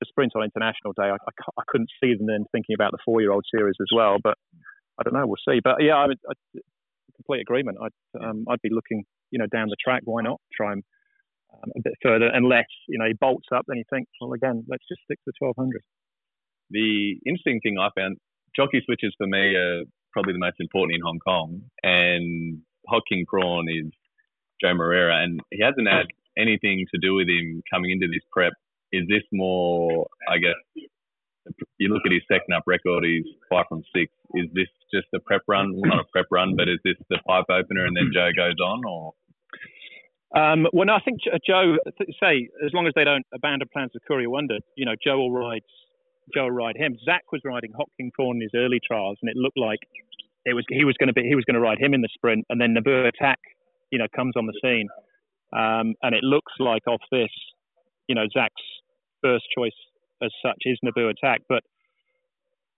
the 0.00 0.06
sprint 0.08 0.32
on 0.34 0.42
International 0.42 0.92
Day, 0.92 1.12
I, 1.12 1.14
I, 1.14 1.32
I 1.58 1.62
couldn't 1.68 1.90
see 2.02 2.14
them 2.14 2.26
then 2.26 2.44
thinking 2.52 2.74
about 2.74 2.92
the 2.92 2.98
four 3.04 3.20
year 3.20 3.32
old 3.32 3.44
series 3.54 3.76
as 3.80 3.88
well. 3.94 4.16
But 4.22 4.36
I 4.98 5.02
don't 5.04 5.14
know, 5.14 5.26
we'll 5.26 5.44
see. 5.48 5.60
But 5.62 5.82
yeah, 5.82 5.96
I, 5.96 6.06
I 6.06 6.34
complete 7.20 7.40
agreement. 7.40 7.78
I'd 7.82 8.24
um, 8.24 8.44
I'd 8.48 8.62
be 8.62 8.70
looking, 8.70 9.04
you 9.30 9.38
know, 9.38 9.46
down 9.52 9.68
the 9.68 9.76
track. 9.82 10.02
Why 10.04 10.22
not 10.22 10.40
try 10.54 10.72
him 10.72 10.82
um, 11.54 11.70
a 11.76 11.80
bit 11.82 11.94
further? 12.02 12.30
Unless 12.32 12.68
you 12.88 12.98
know 12.98 13.06
he 13.06 13.14
bolts 13.20 13.48
up, 13.54 13.64
then 13.68 13.76
you 13.76 13.84
think, 13.90 14.08
well, 14.20 14.32
again, 14.32 14.64
let's 14.68 14.84
just 14.88 15.02
stick 15.04 15.18
to 15.24 15.32
the 15.32 15.46
1200. 15.46 15.82
The 16.70 17.18
interesting 17.26 17.60
thing 17.62 17.78
I 17.78 17.88
found, 17.98 18.16
jockey 18.54 18.80
switches 18.84 19.14
for 19.18 19.26
me 19.26 19.54
are 19.54 19.82
probably 20.12 20.32
the 20.32 20.38
most 20.38 20.56
important 20.60 20.96
in 20.96 21.02
Hong 21.02 21.18
Kong, 21.18 21.62
and 21.82 22.60
Hot 22.88 23.02
King 23.08 23.24
Prawn 23.28 23.66
is 23.68 23.92
Joe 24.60 24.74
Moreira, 24.74 25.22
and 25.22 25.40
he 25.50 25.62
hasn't 25.62 25.88
had 25.88 26.06
anything 26.38 26.86
to 26.92 27.00
do 27.00 27.14
with 27.14 27.28
him 27.28 27.62
coming 27.72 27.90
into 27.90 28.06
this 28.06 28.24
prep. 28.32 28.52
Is 28.92 29.06
this 29.08 29.22
more, 29.32 30.06
I 30.28 30.38
guess, 30.38 30.86
you 31.78 31.88
look 31.88 32.02
at 32.06 32.12
his 32.12 32.22
second 32.30 32.54
up 32.54 32.64
record, 32.66 33.04
he's 33.04 33.24
five 33.48 33.66
from 33.68 33.82
six. 33.94 34.12
Is 34.34 34.46
this 34.52 34.68
just 34.92 35.06
a 35.14 35.20
prep 35.20 35.42
run? 35.48 35.72
Well, 35.74 35.90
not 35.90 36.00
a 36.00 36.08
prep 36.12 36.26
run, 36.30 36.54
but 36.56 36.68
is 36.68 36.78
this 36.84 36.96
the 37.08 37.18
pipe 37.26 37.46
opener 37.48 37.86
and 37.86 37.96
then 37.96 38.10
Joe 38.12 38.30
goes 38.36 38.56
on, 38.62 38.84
or? 38.84 39.12
Um, 40.36 40.66
well, 40.72 40.86
no, 40.86 40.94
I 40.94 41.00
think 41.00 41.20
Joe. 41.46 41.76
Say 42.22 42.48
as 42.64 42.72
long 42.72 42.86
as 42.86 42.92
they 42.94 43.04
don't 43.04 43.26
abandon 43.34 43.68
plans 43.72 43.90
of 43.96 44.02
Courier 44.06 44.30
Wonder, 44.30 44.58
you 44.76 44.84
know, 44.86 44.94
Joe 45.02 45.18
will 45.18 45.32
ride. 45.32 45.62
Joe 46.34 46.44
will 46.44 46.52
ride 46.52 46.76
him. 46.76 46.96
Zach 47.04 47.32
was 47.32 47.40
riding 47.44 47.72
Hot 47.76 47.88
King 47.96 48.12
Prawn 48.14 48.36
in 48.36 48.42
his 48.42 48.52
early 48.54 48.80
trials, 48.86 49.18
and 49.22 49.28
it 49.28 49.36
looked 49.36 49.58
like 49.58 49.80
it 50.44 50.54
was 50.54 50.64
he 50.68 50.84
was 50.84 50.96
going 50.98 51.08
to 51.08 51.12
be 51.12 51.22
he 51.26 51.34
was 51.34 51.44
going 51.44 51.54
to 51.54 51.60
ride 51.60 51.78
him 51.80 51.94
in 51.94 52.00
the 52.00 52.08
sprint, 52.14 52.44
and 52.48 52.60
then 52.60 52.74
Naboo 52.74 53.08
Attack, 53.08 53.38
you 53.90 53.98
know, 53.98 54.06
comes 54.14 54.34
on 54.36 54.46
the 54.46 54.54
scene, 54.62 54.88
um, 55.52 55.94
and 56.02 56.14
it 56.14 56.22
looks 56.22 56.52
like 56.60 56.86
off 56.86 57.02
this, 57.10 57.30
you 58.10 58.16
know, 58.16 58.26
Zach's 58.34 58.66
first 59.22 59.44
choice 59.56 59.78
as 60.20 60.32
such 60.44 60.58
is 60.62 60.76
Naboo 60.84 61.10
Attack. 61.10 61.42
But 61.48 61.62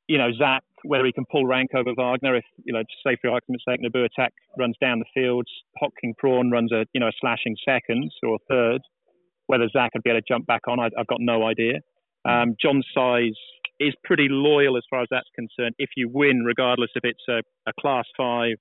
you 0.06 0.18
know, 0.18 0.28
Zach, 0.36 0.62
whether 0.84 1.06
he 1.06 1.12
can 1.12 1.24
pull 1.24 1.46
rank 1.46 1.70
over 1.74 1.94
Wagner, 1.96 2.36
if 2.36 2.44
you 2.64 2.74
know, 2.74 2.82
say 3.02 3.16
for 3.22 3.30
argument's 3.30 3.64
sake, 3.66 3.80
Naboo 3.80 4.04
Attack 4.04 4.34
runs 4.58 4.76
down 4.78 4.98
the 4.98 5.06
fields, 5.14 5.48
Hot 5.80 5.90
King 5.98 6.14
Prawn 6.18 6.50
runs 6.50 6.70
a 6.70 6.84
you 6.92 7.00
know 7.00 7.08
a 7.08 7.12
slashing 7.18 7.56
second 7.64 8.10
or 8.22 8.38
third. 8.46 8.82
Whether 9.46 9.68
Zach 9.72 9.92
would 9.94 10.02
be 10.02 10.10
able 10.10 10.20
to 10.20 10.26
jump 10.28 10.46
back 10.46 10.68
on, 10.68 10.78
I, 10.78 10.90
have 10.96 11.06
got 11.06 11.20
no 11.20 11.46
idea. 11.46 11.80
Um, 12.26 12.54
John 12.60 12.82
Size 12.94 13.40
is 13.80 13.94
pretty 14.04 14.28
loyal 14.30 14.76
as 14.76 14.84
far 14.88 15.00
as 15.00 15.08
that's 15.10 15.28
concerned. 15.34 15.74
If 15.78 15.90
you 15.96 16.10
win, 16.12 16.44
regardless 16.44 16.90
if 16.94 17.04
it's 17.04 17.24
a, 17.28 17.40
a 17.68 17.72
class 17.80 18.04
five, 18.16 18.56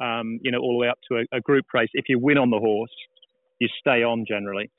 um, 0.00 0.38
you 0.42 0.50
know, 0.52 0.58
all 0.58 0.74
the 0.74 0.82
way 0.82 0.88
up 0.88 0.98
to 1.10 1.18
a, 1.18 1.36
a, 1.36 1.40
group 1.40 1.64
race, 1.74 1.88
if 1.94 2.04
you 2.08 2.18
win 2.18 2.38
on 2.38 2.50
the 2.50 2.58
horse, 2.58 2.94
you 3.58 3.68
stay 3.80 4.02
on 4.02 4.24
generally. 4.28 4.70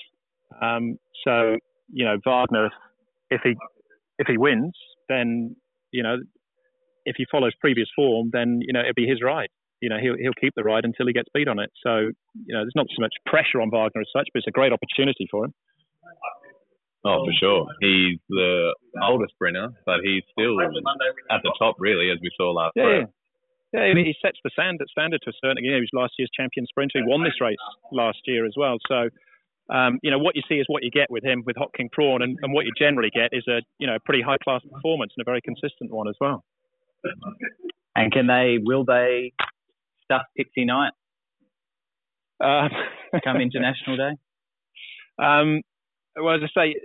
Um, 0.61 0.97
so, 1.23 1.57
you 1.91 2.05
know, 2.05 2.17
Wagner, 2.25 2.69
if 3.29 3.41
he 3.43 3.55
if 4.19 4.27
he 4.27 4.37
wins, 4.37 4.73
then 5.09 5.55
you 5.91 6.03
know, 6.03 6.17
if 7.05 7.15
he 7.17 7.25
follows 7.31 7.53
previous 7.59 7.87
form, 7.95 8.29
then 8.31 8.59
you 8.61 8.73
know 8.73 8.81
it'll 8.81 8.93
be 8.95 9.07
his 9.07 9.21
ride. 9.23 9.49
You 9.81 9.89
know, 9.89 9.97
he'll 10.01 10.17
he'll 10.17 10.37
keep 10.39 10.53
the 10.55 10.63
ride 10.63 10.85
until 10.85 11.07
he 11.07 11.13
gets 11.13 11.29
beat 11.33 11.47
on 11.47 11.59
it. 11.59 11.71
So 11.83 12.09
you 12.45 12.53
know, 12.53 12.63
there's 12.63 12.75
not 12.75 12.87
so 12.89 13.01
much 13.01 13.13
pressure 13.25 13.61
on 13.61 13.69
Wagner 13.69 14.01
as 14.01 14.09
such, 14.15 14.27
but 14.33 14.39
it's 14.39 14.47
a 14.47 14.55
great 14.55 14.73
opportunity 14.73 15.27
for 15.29 15.45
him. 15.45 15.53
Oh, 17.05 17.21
for 17.21 17.33
sure. 17.37 17.67
He's 17.81 18.17
the 18.29 18.73
oldest 19.03 19.33
sprinter, 19.37 19.69
but 19.85 20.01
he's 20.01 20.23
still 20.33 20.57
at 20.59 21.41
the 21.43 21.53
top, 21.59 21.75
really, 21.77 22.09
as 22.09 22.17
we 22.19 22.31
saw 22.35 22.49
last 22.49 22.73
yeah, 22.75 23.05
yeah. 23.73 23.93
yeah, 23.93 23.93
he 23.93 24.15
sets 24.25 24.39
the 24.43 24.49
standard 24.49 24.89
standard 24.89 25.21
to 25.23 25.29
a 25.29 25.33
certain. 25.37 25.63
You 25.63 25.71
know, 25.71 25.77
he 25.77 25.85
was 25.85 25.93
last 25.93 26.13
year's 26.17 26.31
champion 26.33 26.65
sprinter. 26.65 26.97
He 26.97 27.05
won 27.05 27.23
this 27.23 27.37
race 27.39 27.61
last 27.91 28.25
year 28.25 28.43
as 28.47 28.53
well. 28.57 28.77
So 28.87 29.09
um, 29.73 29.99
you 30.03 30.11
know, 30.11 30.19
what 30.19 30.35
you 30.35 30.41
see 30.47 30.55
is 30.55 30.65
what 30.67 30.83
you 30.83 30.91
get 30.91 31.09
with 31.09 31.23
him 31.23 31.43
with 31.45 31.55
Hot 31.57 31.71
King 31.75 31.89
Prawn, 31.91 32.21
and, 32.21 32.37
and 32.41 32.53
what 32.53 32.65
you 32.65 32.71
generally 32.77 33.09
get 33.13 33.29
is 33.31 33.43
a 33.47 33.61
you 33.79 33.87
know 33.87 33.97
pretty 34.05 34.21
high 34.21 34.37
class 34.43 34.61
performance 34.71 35.13
and 35.17 35.23
a 35.23 35.29
very 35.29 35.41
consistent 35.41 35.91
one 35.91 36.07
as 36.07 36.15
well. 36.21 36.43
And 37.95 38.11
can 38.11 38.27
they? 38.27 38.57
Will 38.61 38.85
they 38.85 39.33
stuff 40.03 40.23
Pixie 40.37 40.65
Knight 40.65 40.91
uh, 42.43 42.69
come 43.23 43.37
International 43.37 43.97
Day? 43.97 44.11
Um, 45.17 45.61
well, 46.17 46.35
as 46.35 46.41
I 46.43 46.59
say, 46.59 46.75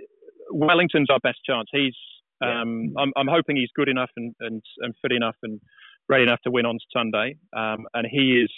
Wellington's 0.53 1.09
our 1.09 1.19
best 1.19 1.39
chance. 1.45 1.67
He's 1.73 1.93
um, 2.41 2.93
I'm, 2.97 3.11
I'm 3.15 3.27
hoping 3.27 3.55
he's 3.55 3.69
good 3.75 3.89
enough 3.89 4.09
and, 4.17 4.33
and, 4.39 4.61
and 4.79 4.93
fit 5.01 5.11
enough 5.11 5.35
and 5.43 5.59
ready 6.09 6.23
enough 6.23 6.39
to 6.43 6.51
win 6.51 6.65
on 6.65 6.79
Sunday. 6.91 7.35
Um, 7.55 7.85
and 7.93 8.07
he 8.09 8.41
is, 8.41 8.51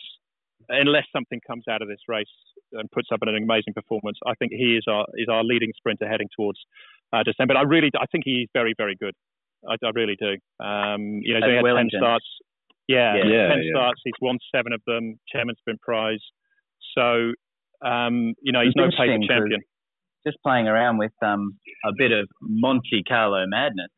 unless 0.69 1.05
something 1.11 1.41
comes 1.45 1.65
out 1.69 1.81
of 1.81 1.87
this 1.87 1.99
race 2.07 2.27
and 2.73 2.89
puts 2.91 3.09
up 3.13 3.19
an 3.21 3.35
amazing 3.35 3.73
performance. 3.73 4.17
I 4.25 4.33
think 4.35 4.51
he 4.51 4.77
is 4.77 4.83
our 4.87 5.05
is 5.15 5.27
our 5.29 5.43
leading 5.43 5.71
sprinter 5.75 6.07
heading 6.07 6.27
towards 6.35 6.59
uh, 7.11 7.23
December. 7.23 7.53
But 7.53 7.59
I 7.59 7.63
really 7.63 7.91
I 7.99 8.05
think 8.11 8.23
he's 8.25 8.47
very 8.53 8.73
very 8.77 8.95
good. 8.95 9.13
I, 9.67 9.75
I 9.83 9.91
really 9.93 10.17
do. 10.19 10.33
Um, 10.63 11.21
you 11.21 11.39
know, 11.39 11.47
he 11.47 11.55
had 11.55 11.63
ten 11.63 11.89
starts. 11.89 12.25
Yeah, 12.87 13.15
yeah 13.15 13.47
ten 13.47 13.63
yeah. 13.63 13.71
starts. 13.73 14.01
He's 14.03 14.13
won 14.21 14.37
seven 14.53 14.73
of 14.73 14.81
them. 14.85 15.19
Chairman's 15.31 15.57
Sprint 15.59 15.81
Prize. 15.81 16.23
So 16.97 17.33
um, 17.83 18.33
you 18.41 18.51
know, 18.51 18.61
he's 18.63 18.73
no 18.75 18.89
paper 18.89 19.19
champion. 19.27 19.61
Just 20.25 20.37
playing 20.41 20.67
around 20.67 20.97
with 20.97 21.11
um, 21.21 21.59
a 21.85 21.91
bit 21.97 22.11
of 22.11 22.29
Monte 22.41 23.03
Carlo 23.07 23.45
madness, 23.45 23.91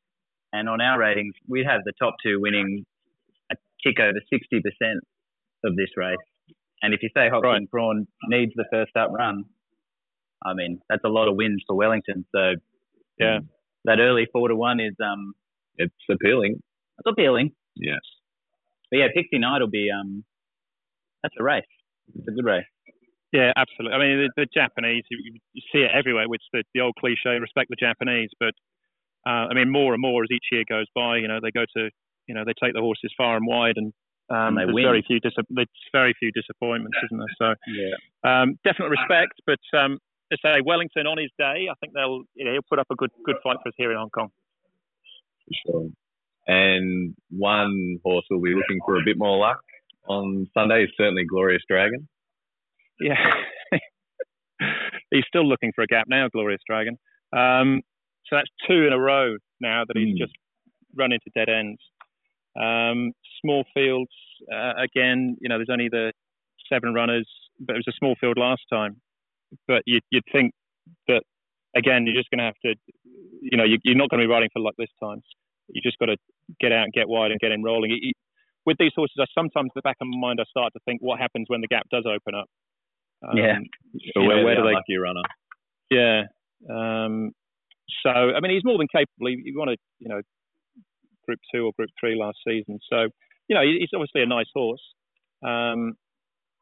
and 0.52 0.68
on 0.68 0.82
our 0.82 1.00
ratings, 1.00 1.36
we 1.48 1.64
have 1.64 1.82
the 1.86 1.94
top 2.00 2.16
two 2.24 2.42
winning 2.42 2.86
a 3.52 3.56
tick 3.86 4.00
over 4.00 4.20
sixty 4.30 4.60
percent 4.60 5.04
of 5.64 5.76
this 5.76 5.90
race. 5.96 6.18
And 6.82 6.94
if 6.94 7.02
you 7.02 7.10
say 7.16 7.30
Hot 7.30 7.42
King 7.44 7.52
right. 7.52 7.72
Prawn 7.72 8.08
needs 8.28 8.52
the 8.56 8.66
first 8.72 8.92
up 8.96 9.12
run, 9.12 9.46
I 10.46 10.54
mean 10.54 10.80
that's 10.90 11.04
a 11.06 11.10
lot 11.10 11.28
of 11.28 11.36
wins 11.36 11.64
for 11.68 11.76
Wellington. 11.76 12.26
So 12.36 12.54
yeah, 13.20 13.40
that 13.86 14.00
early 14.00 14.28
four 14.32 14.48
to 14.48 14.56
one 14.56 14.80
is 14.80 14.96
um, 15.04 15.34
it's 15.78 15.94
appealing. 16.10 16.62
It's 17.00 17.12
appealing. 17.12 17.52
Yes. 17.76 18.00
But 18.92 18.98
yeah, 18.98 19.08
Pixie 19.14 19.40
Knight 19.40 19.60
will 19.60 19.70
be 19.70 19.90
um, 19.90 20.24
that's 21.24 21.36
a 21.40 21.44
race. 21.44 21.64
It's 22.14 22.28
a 22.28 22.32
good 22.32 22.46
race. 22.46 22.66
Yeah, 23.34 23.52
absolutely. 23.58 23.96
I 23.96 24.00
mean, 24.00 24.30
the, 24.36 24.46
the 24.46 24.48
Japanese, 24.54 25.04
you, 25.10 25.20
you, 25.52 25.62
see 25.74 25.80
it 25.80 25.92
everywhere, 25.94 26.30
which 26.30 26.44
the, 26.54 26.64
the 26.74 26.80
old 26.80 26.96
cliche, 26.98 27.36
respect 27.42 27.70
the 27.70 27.76
Japanese. 27.76 28.30
But 28.40 28.54
uh, 29.28 29.50
I 29.50 29.54
mean, 29.54 29.72
more 29.72 29.94
and 29.94 30.02
more 30.02 30.24
as 30.24 30.30
each 30.32 30.46
year 30.52 30.64
goes 30.70 30.86
by, 30.96 31.18
you 31.18 31.28
know, 31.28 31.40
they 31.42 31.52
go 31.52 31.66
to, 31.76 31.90
you 32.28 32.36
know, 32.36 32.44
they 32.46 32.54
take 32.54 32.74
the 32.74 32.80
horses 32.80 33.12
far 33.18 33.36
and 33.36 33.46
wide, 33.46 33.76
and 33.76 33.92
um, 34.30 34.56
there's 34.56 34.74
win. 34.74 34.84
very 34.84 35.04
few 35.06 35.20
dis- 35.20 35.34
there's 35.50 35.68
very 35.92 36.14
few 36.20 36.32
disappointments, 36.32 36.98
isn't 37.06 37.18
there? 37.18 37.36
So 37.38 37.54
yeah, 37.68 38.42
um, 38.42 38.60
definite 38.64 38.90
respect. 38.90 39.34
But 39.46 39.60
um, 39.78 40.00
to 40.32 40.38
say 40.44 40.62
Wellington 40.66 41.08
on 41.08 41.18
his 41.18 41.30
day, 41.38 41.68
I 41.70 41.76
think 41.80 41.94
they'll 41.94 42.24
you 42.34 42.46
know, 42.46 42.54
he'll 42.54 42.70
put 42.70 42.80
up 42.80 42.88
a 42.92 42.96
good 42.96 43.12
good 43.26 43.38
fight 43.44 43.58
for 43.62 43.70
us 43.70 43.76
here 43.78 43.92
in 43.92 43.98
Hong 43.98 44.10
Kong. 44.10 44.30
For 45.46 45.72
sure. 45.72 45.90
And 46.48 47.16
one 47.30 48.00
horse 48.04 48.26
will 48.30 48.42
be 48.42 48.54
looking 48.54 48.80
for 48.86 48.98
a 48.98 49.04
bit 49.04 49.18
more 49.18 49.38
luck 49.38 49.62
on 50.08 50.48
Sunday 50.54 50.84
is 50.84 50.90
certainly 50.98 51.26
Glorious 51.26 51.64
Dragon. 51.68 52.08
Yeah, 53.00 53.16
he's 55.12 55.26
still 55.28 55.48
looking 55.48 55.72
for 55.76 55.82
a 55.82 55.88
gap 55.88 56.06
now, 56.08 56.30
Glorious 56.30 56.62
Dragon. 56.68 56.98
Um, 57.36 57.82
so 58.28 58.38
that's 58.38 58.50
two 58.68 58.86
in 58.88 58.94
a 58.94 59.00
row 59.00 59.36
now 59.60 59.84
that 59.88 59.98
he's 59.98 60.16
mm. 60.16 60.18
just 60.18 60.34
run 60.96 61.12
into 61.12 61.30
dead 61.36 61.50
ends. 61.50 61.80
Um, 62.60 63.12
small 63.41 63.65
fields, 63.74 64.12
uh, 64.54 64.74
again, 64.82 65.38
you 65.41 65.50
know, 65.50 65.58
there's 65.58 65.72
only 65.72 65.89
the 65.89 66.13
seven 66.72 66.94
runners, 66.94 67.28
but 67.60 67.76
it 67.76 67.84
was 67.86 67.94
a 67.94 67.98
small 68.00 68.15
field 68.20 68.38
last 68.38 68.62
time. 68.72 69.02
But 69.68 69.84
you'd, 69.86 70.04
you'd 70.10 70.24
think 70.32 70.54
that, 71.08 71.22
again, 71.76 72.06
you're 72.06 72.15
just 72.15 72.30
going 72.30 72.39
to 72.39 72.46
have 72.46 72.60
to, 72.65 72.76
you 73.41 73.58
know, 73.58 73.63
you, 73.63 73.78
are 73.91 73.96
not 73.96 74.10
going 74.10 74.22
to 74.22 74.28
be 74.28 74.32
riding 74.32 74.50
for 74.54 74.62
luck 74.62 74.76
this 74.78 74.89
time. 75.02 75.22
You 75.70 75.82
just 75.82 75.98
got 76.00 76.08
to 76.08 76.18
get 76.60 76.72
out 76.72 76.84
and 76.86 76.94
get 76.94 77.08
wide 77.08 77.32
and 77.32 77.39
get 77.39 77.52
in 77.52 77.63
rolling. 77.63 77.91
with 78.65 78.78
these 78.80 78.91
horses, 78.96 79.15
I 79.20 79.26
sometimes 79.34 79.72
in 79.76 79.76
the 79.76 79.82
back 79.82 79.98
of 80.02 80.08
my 80.08 80.18
mind, 80.18 80.39
I 80.39 80.46
start 80.50 80.74
to 80.74 80.80
think 80.86 81.02
what 81.02 81.20
happens 81.20 81.46
when 81.48 81.62
the 81.62 81.68
gap 81.68 81.88
does 81.91 82.06
open 82.06 82.36
up. 82.36 82.48
Um, 83.28 83.38
yeah. 83.38 83.58
So 84.13 84.24
where, 84.24 84.38
know, 84.38 84.46
where 84.46 84.56
do 84.56 84.63
they? 84.63 84.74
Lucky 84.74 84.98
runner. 84.98 85.22
Yeah. 85.89 86.24
Um, 86.70 87.32
so 88.04 88.10
I 88.10 88.39
mean, 88.41 88.52
he's 88.52 88.65
more 88.65 88.78
than 88.78 88.88
capable. 88.88 89.30
You 89.30 89.58
want 89.58 89.72
to, 89.72 89.78
you 90.00 90.10
know, 90.10 90.22
Group 91.26 91.40
Two 91.54 91.66
or 91.66 91.72
Group 91.78 91.90
Three 92.00 92.18
last 92.20 92.38
season. 92.48 92.80
So 92.92 93.08
you 93.48 93.56
know, 93.56 93.62
he's 93.62 93.90
obviously 93.94 94.24
a 94.24 94.26
nice 94.26 94.50
horse, 94.54 94.82
um, 95.46 95.94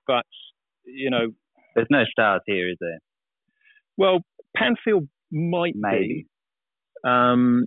but 0.05 0.25
you 0.85 1.09
know, 1.09 1.27
there's 1.75 1.87
no 1.89 2.03
stars 2.11 2.41
here, 2.45 2.69
is 2.69 2.77
there? 2.79 2.99
Well, 3.97 4.19
Panfield 4.57 5.07
might 5.31 5.75
Maybe. 5.75 6.27
be. 7.03 7.09
Um, 7.09 7.65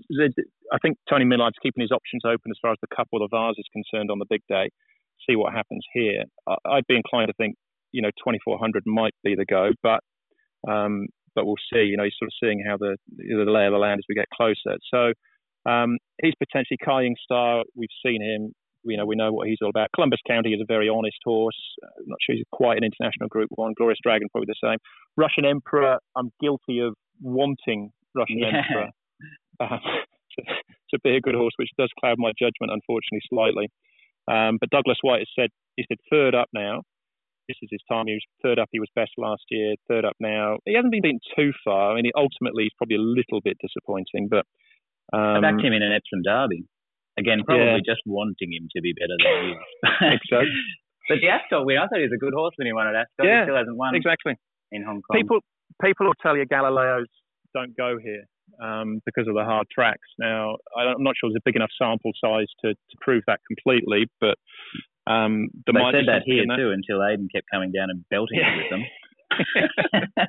I 0.73 0.79
think 0.83 0.99
Tony 1.09 1.25
Millard's 1.25 1.57
keeping 1.63 1.83
his 1.83 1.93
options 1.93 2.23
open 2.25 2.51
as 2.51 2.59
far 2.61 2.73
as 2.73 2.79
the 2.81 2.95
Cup 2.95 3.09
or 3.13 3.21
the 3.21 3.29
Vase 3.31 3.57
is 3.59 3.67
concerned 3.73 4.11
on 4.11 4.19
the 4.19 4.27
big 4.29 4.43
day. 4.49 4.71
See 5.29 5.37
what 5.37 5.53
happens 5.53 5.85
here. 5.93 6.25
I, 6.47 6.77
would 6.77 6.87
be 6.87 6.97
inclined 6.97 7.29
to 7.29 7.35
think, 7.35 7.57
you 7.93 8.03
know, 8.03 8.11
2400 8.25 8.83
might 8.87 9.15
be 9.25 9.35
the 9.35 9.47
go, 9.47 9.71
but 9.83 10.01
um, 10.69 11.07
but 11.35 11.47
we'll 11.47 11.61
see. 11.73 11.81
You 11.81 11.97
know, 11.97 12.05
he's 12.05 12.15
sort 12.19 12.29
of 12.29 12.35
seeing 12.43 12.65
how 12.67 12.77
the 12.77 12.97
the 13.17 13.51
lay 13.51 13.67
of 13.67 13.73
the 13.73 13.79
land 13.79 13.99
as 13.99 14.05
we 14.09 14.15
get 14.15 14.29
closer. 14.35 14.77
So 14.93 15.13
um, 15.67 15.99
he's 16.23 16.35
potentially 16.39 16.79
Kaying 16.85 17.15
Star. 17.23 17.65
We've 17.75 17.89
seen 18.05 18.23
him. 18.23 18.53
You 18.85 18.97
know, 18.97 19.05
we 19.05 19.17
know 19.17 19.33
what 19.33 19.49
he's 19.49 19.59
all 19.63 19.71
about. 19.71 19.89
Columbus 19.97 20.21
County 20.29 20.51
is 20.53 20.61
a 20.61 20.65
very 20.65 20.89
honest 20.89 21.19
horse. 21.25 21.59
I'm 21.83 22.07
not 22.07 22.19
sure 22.25 22.37
he's 22.37 22.45
quite 22.53 22.79
an 22.79 22.85
international 22.85 23.29
Group 23.29 23.49
One. 23.57 23.75
Glorious 23.77 23.99
Dragon 24.01 24.29
probably 24.31 24.47
the 24.47 24.69
same. 24.69 24.79
Russian 25.17 25.45
Emperor. 25.45 25.99
I'm 26.15 26.31
guilty 26.41 26.79
of 26.79 26.95
wanting 27.21 27.91
Russian 28.15 28.39
yeah. 28.39 28.63
Emperor 28.63 28.91
uh, 29.61 29.79
to, 30.39 30.43
to, 30.91 31.01
be 31.03 31.17
a 31.17 31.21
good 31.21 31.35
horse, 31.35 31.55
which 31.57 31.71
does 31.77 31.91
cloud 31.99 32.17
my 32.19 32.31
judgment, 32.39 32.71
unfortunately, 32.71 33.23
slightly. 33.29 33.69
Um, 34.29 34.59
but 34.61 34.71
Douglas 34.71 34.99
White 35.03 35.21
has 35.21 35.29
said 35.37 35.51
he 35.75 35.85
said 35.89 35.99
third 36.11 36.35
up 36.37 36.49
now. 36.55 36.83
This 37.49 37.57
is 37.63 37.69
his 37.71 37.83
time. 37.91 38.07
He 38.07 38.15
was 38.15 38.27
third 38.43 38.59
up. 38.59 38.69
He 38.73 38.81
was 38.81 38.89
best 38.95 39.13
last 39.19 39.43
year. 39.51 39.75
Third 39.89 40.05
up 40.05 40.17
now. 40.19 40.59
He 40.65 40.75
hasn't 40.75 40.91
been 40.91 41.03
beaten 41.03 41.21
too 41.37 41.53
far. 41.65 41.93
I 41.93 41.95
mean, 41.95 42.07
he, 42.07 42.13
ultimately, 42.17 42.65
he's 42.65 42.75
probably 42.77 42.97
a 42.97 43.01
little 43.01 43.41
bit 43.41 43.57
disappointing, 43.63 44.27
but 44.29 44.45
I 45.13 45.37
um, 45.37 45.43
backed 45.43 45.63
him 45.63 45.73
in 45.73 45.83
an 45.83 45.93
Epsom 45.93 46.23
derby. 46.23 46.65
Again, 47.19 47.43
probably 47.45 47.65
Yeah. 47.81 47.87
just 47.87 48.03
wanting 48.05 48.53
him 48.53 48.69
to 48.75 48.81
be 48.83 48.93
better 48.93 49.17
than 49.17 49.33
he 49.41 50.15
is. 50.15 50.21
so. 50.31 50.41
but 51.09 51.19
the 51.21 51.29
Ascot 51.29 51.65
win, 51.65 51.79
I 51.79 51.87
thought 51.87 51.99
he 51.99 52.03
was 52.03 52.13
a 52.15 52.21
good 52.21 52.35
horse 52.35 52.53
when 52.57 52.67
he 52.67 52.73
won 52.73 52.89
at 52.89 52.95
Ascot. 52.95 53.25
Yeah, 53.25 53.41
he 53.41 53.47
still 53.47 53.57
hasn't 53.57 53.77
won 53.77 53.95
exactly. 53.95 54.35
in 54.73 54.83
Hong 54.83 55.01
Kong. 55.03 55.17
People 55.17 55.41
people 55.83 56.07
will 56.07 56.21
tell 56.23 56.37
you 56.37 56.45
Galileos 56.47 57.07
don't 57.55 57.77
go 57.77 57.97
here 57.99 58.25
um, 58.63 59.01
because 59.07 59.27
of 59.29 59.35
the 59.35 59.45
hard 59.45 59.67
tracks. 59.73 60.09
Now, 60.19 60.57
I 60.77 60.83
I'm 60.93 61.03
not 61.03 61.15
sure 61.17 61.31
there's 61.31 61.41
a 61.41 61.45
big 61.45 61.57
enough 61.57 61.71
sample 61.81 62.13
size 62.23 62.47
to, 62.65 62.75
to 62.75 62.97
prove 63.01 63.23
that 63.27 63.41
completely, 63.49 64.07
but 64.21 64.37
um, 65.07 65.49
there 65.67 65.75
they 65.75 65.99
said 65.99 66.09
that 66.09 66.23
here 66.27 66.45
too 66.45 66.71
until 66.73 67.03
Aidan 67.03 67.29
kept 67.35 67.47
coming 67.51 67.73
down 67.73 67.89
and 67.91 68.05
belting 68.11 68.39
Yeah. 68.39 68.53
it 68.53 68.59
with 68.61 68.71
them. 68.71 70.29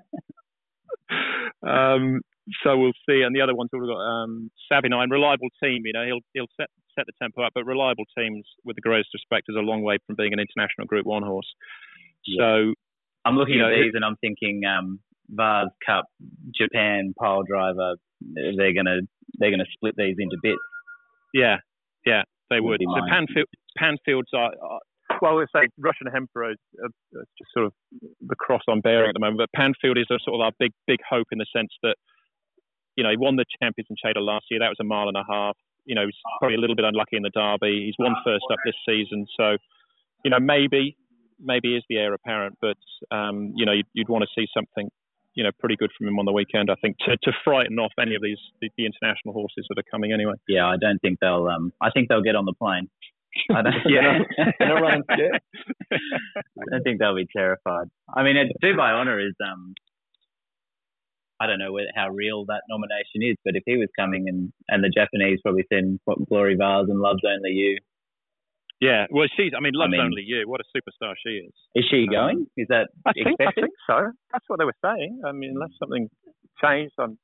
um, 1.68 2.22
so 2.64 2.78
we'll 2.78 2.98
see. 3.10 3.22
And 3.22 3.36
the 3.36 3.42
other 3.42 3.56
ones 3.56 3.70
we've 3.74 3.82
got 3.84 3.98
um, 4.00 4.50
Savvy 4.72 4.90
Nine, 4.90 5.10
reliable 5.10 5.50
team. 5.64 5.84
You 5.86 5.94
know, 5.94 6.06
he'll 6.06 6.20
he'll 6.34 6.52
set 6.60 6.68
set 6.98 7.06
the 7.06 7.14
tempo 7.22 7.44
up, 7.44 7.52
but 7.54 7.66
reliable 7.66 8.06
teams, 8.18 8.46
with 8.66 8.76
the 8.76 8.82
greatest 8.82 9.10
respect, 9.14 9.46
is 9.50 9.56
a 9.56 9.62
long 9.62 9.82
way 9.84 9.98
from 10.08 10.16
being 10.16 10.34
an 10.34 10.40
international 10.40 10.88
Group 10.88 11.06
One 11.06 11.24
horse. 11.24 11.48
So 12.38 12.74
I'm 13.26 13.36
looking 13.36 13.56
You 13.56 13.62
know, 13.62 13.68
at 13.68 13.74
it- 13.74 13.84
these 13.86 13.94
and 13.96 14.04
I'm 14.06 14.16
thinking 14.18 14.64
um, 14.66 15.00
Vase 15.30 15.70
Cup, 15.86 16.06
Japan, 16.56 17.14
Pyledriver. 17.22 17.96
They're 18.22 18.74
gonna 18.74 19.02
they're 19.38 19.52
gonna 19.52 19.66
split 19.74 19.96
these 19.98 20.16
into 20.18 20.38
bits. 20.42 20.58
yeah, 21.34 21.58
yeah, 22.06 22.24
they 22.50 22.60
Would 22.60 22.82
would. 22.82 22.82
So. 22.82 23.12
Panfield, 23.12 23.46
Panfields 23.80 24.34
are. 24.34 24.52
are 24.62 24.80
well, 25.22 25.36
we'll 25.36 25.48
say 25.56 25.68
Russian 25.80 26.08
Emperor 26.14 26.52
is 26.52 26.58
uh, 26.84 26.88
uh, 26.88 27.22
just 27.38 27.50
sort 27.54 27.66
of 27.68 27.74
the 28.28 28.36
cross 28.36 28.62
I'm 28.70 28.82
bearing 28.82 29.08
at 29.10 29.14
the 29.14 29.20
moment. 29.20 29.40
But 29.40 29.50
Panfield 29.60 29.98
is 29.98 30.06
a 30.12 30.20
sort 30.24 30.36
of 30.36 30.42
our 30.42 30.52
big, 30.60 30.72
big 30.86 31.00
hope 31.10 31.28
in 31.32 31.38
the 31.38 31.46
sense 31.56 31.70
that, 31.82 31.96
you 32.98 33.04
know, 33.04 33.12
he 33.12 33.18
won 33.18 33.38
the 33.38 33.46
Champions 33.62 33.88
in 33.90 33.96
Chater 33.96 34.20
last 34.20 34.46
year. 34.50 34.60
That 34.60 34.70
was 34.74 34.82
a 34.82 34.84
mile 34.84 35.08
and 35.08 35.16
a 35.16 35.24
half. 35.30 35.56
You 35.86 35.96
know, 35.96 36.04
he's 36.06 36.18
probably 36.40 36.58
a 36.58 36.60
little 36.60 36.76
bit 36.76 36.84
unlucky 36.84 37.16
in 37.16 37.24
the 37.24 37.30
Derby. 37.30 37.86
He's 37.86 37.96
won 37.98 38.14
first 38.26 38.44
up 38.52 38.58
this 38.66 38.76
season. 38.86 39.26
So, 39.38 39.56
you 40.26 40.32
know, 40.32 40.40
maybe, 40.40 40.98
maybe 41.40 41.78
is 41.78 41.84
the 41.88 41.98
heir 41.98 42.14
apparent. 42.14 42.58
But, 42.60 42.78
um, 43.16 43.54
you 43.56 43.66
know, 43.66 43.72
you'd, 43.72 43.86
you'd 43.94 44.10
want 44.10 44.24
to 44.24 44.30
see 44.36 44.48
something, 44.54 44.90
you 45.36 45.44
know, 45.44 45.52
pretty 45.60 45.78
good 45.78 45.92
from 45.98 46.08
him 46.08 46.20
on 46.20 46.26
the 46.26 46.34
weekend, 46.34 46.70
I 46.70 46.76
think, 46.82 46.98
to, 47.06 47.16
to 47.24 47.32
frighten 47.46 47.80
off 47.80 47.94
any 48.02 48.16
of 48.16 48.22
these, 48.22 48.40
the, 48.60 48.70
the 48.78 48.86
international 48.86 49.34
horses 49.34 49.66
that 49.70 49.78
are 49.78 49.88
coming 49.90 50.12
anyway. 50.12 50.34
Yeah, 50.50 50.66
I 50.66 50.76
don't 50.76 51.00
think 51.00 51.20
they'll. 51.22 51.48
Um, 51.48 51.72
I 51.80 51.92
think 51.92 52.10
they'll 52.10 52.24
get 52.24 52.36
on 52.36 52.46
the 52.46 52.54
plane. 52.54 52.90
I 53.54 53.62
don't, 53.62 53.76
Yeah. 53.86 54.20
They're 54.60 54.70
not 54.70 54.82
running 54.82 55.04
scared. 55.14 55.40
I 55.94 56.64
don't 56.72 56.84
think 56.84 57.00
they'll 57.00 57.16
be 57.16 57.28
terrified. 57.32 57.88
I 58.14 58.24
mean, 58.24 58.36
Dubai 58.64 58.92
honour 58.92 59.20
is 59.20 59.36
um, 59.46 59.76
I 61.40 61.46
don't 61.48 61.60
know 61.60 61.72
whether, 61.72 61.88
how 61.96 62.10
real 62.10 62.46
that 62.46 62.64
nomination 62.70 63.22
is, 63.22 63.36
but 63.46 63.56
if 63.56 63.64
he 63.66 63.78
was 63.78 63.90
coming 63.98 64.26
and 64.28 64.52
and 64.70 64.84
the 64.84 64.90
Japanese 64.90 65.40
probably 65.44 65.66
send 65.72 66.00
what, 66.06 66.18
Glory 66.30 66.56
Vase 66.56 66.90
and 66.90 67.00
Loves 67.00 67.22
Only 67.26 67.52
You, 67.52 67.78
Yeah, 68.82 69.06
well, 69.12 69.28
she's. 69.36 69.54
I 69.58 69.60
mean, 69.60 69.74
loves 69.74 69.92
mean- 69.92 70.02
only 70.02 70.24
you. 70.26 70.48
What 70.48 70.62
a 70.62 70.68
superstar 70.76 71.14
she 71.26 71.34
is. 71.48 71.54
is 71.76 71.86
she 71.90 72.04
Um, 72.08 72.14
going? 72.14 72.48
Is 72.58 72.68
that 72.70 72.90
I 73.06 73.14
think. 73.14 73.40
I 73.42 73.52
think 73.52 73.74
so. 73.90 74.12
That's 74.32 74.46
what 74.48 74.60
they 74.60 74.66
were 74.66 74.80
saying. 74.84 75.22
I 75.26 75.32
mean, 75.32 75.52
unless 75.56 75.72
something 75.80 76.10
changed, 76.64 76.94
um, 77.00 77.18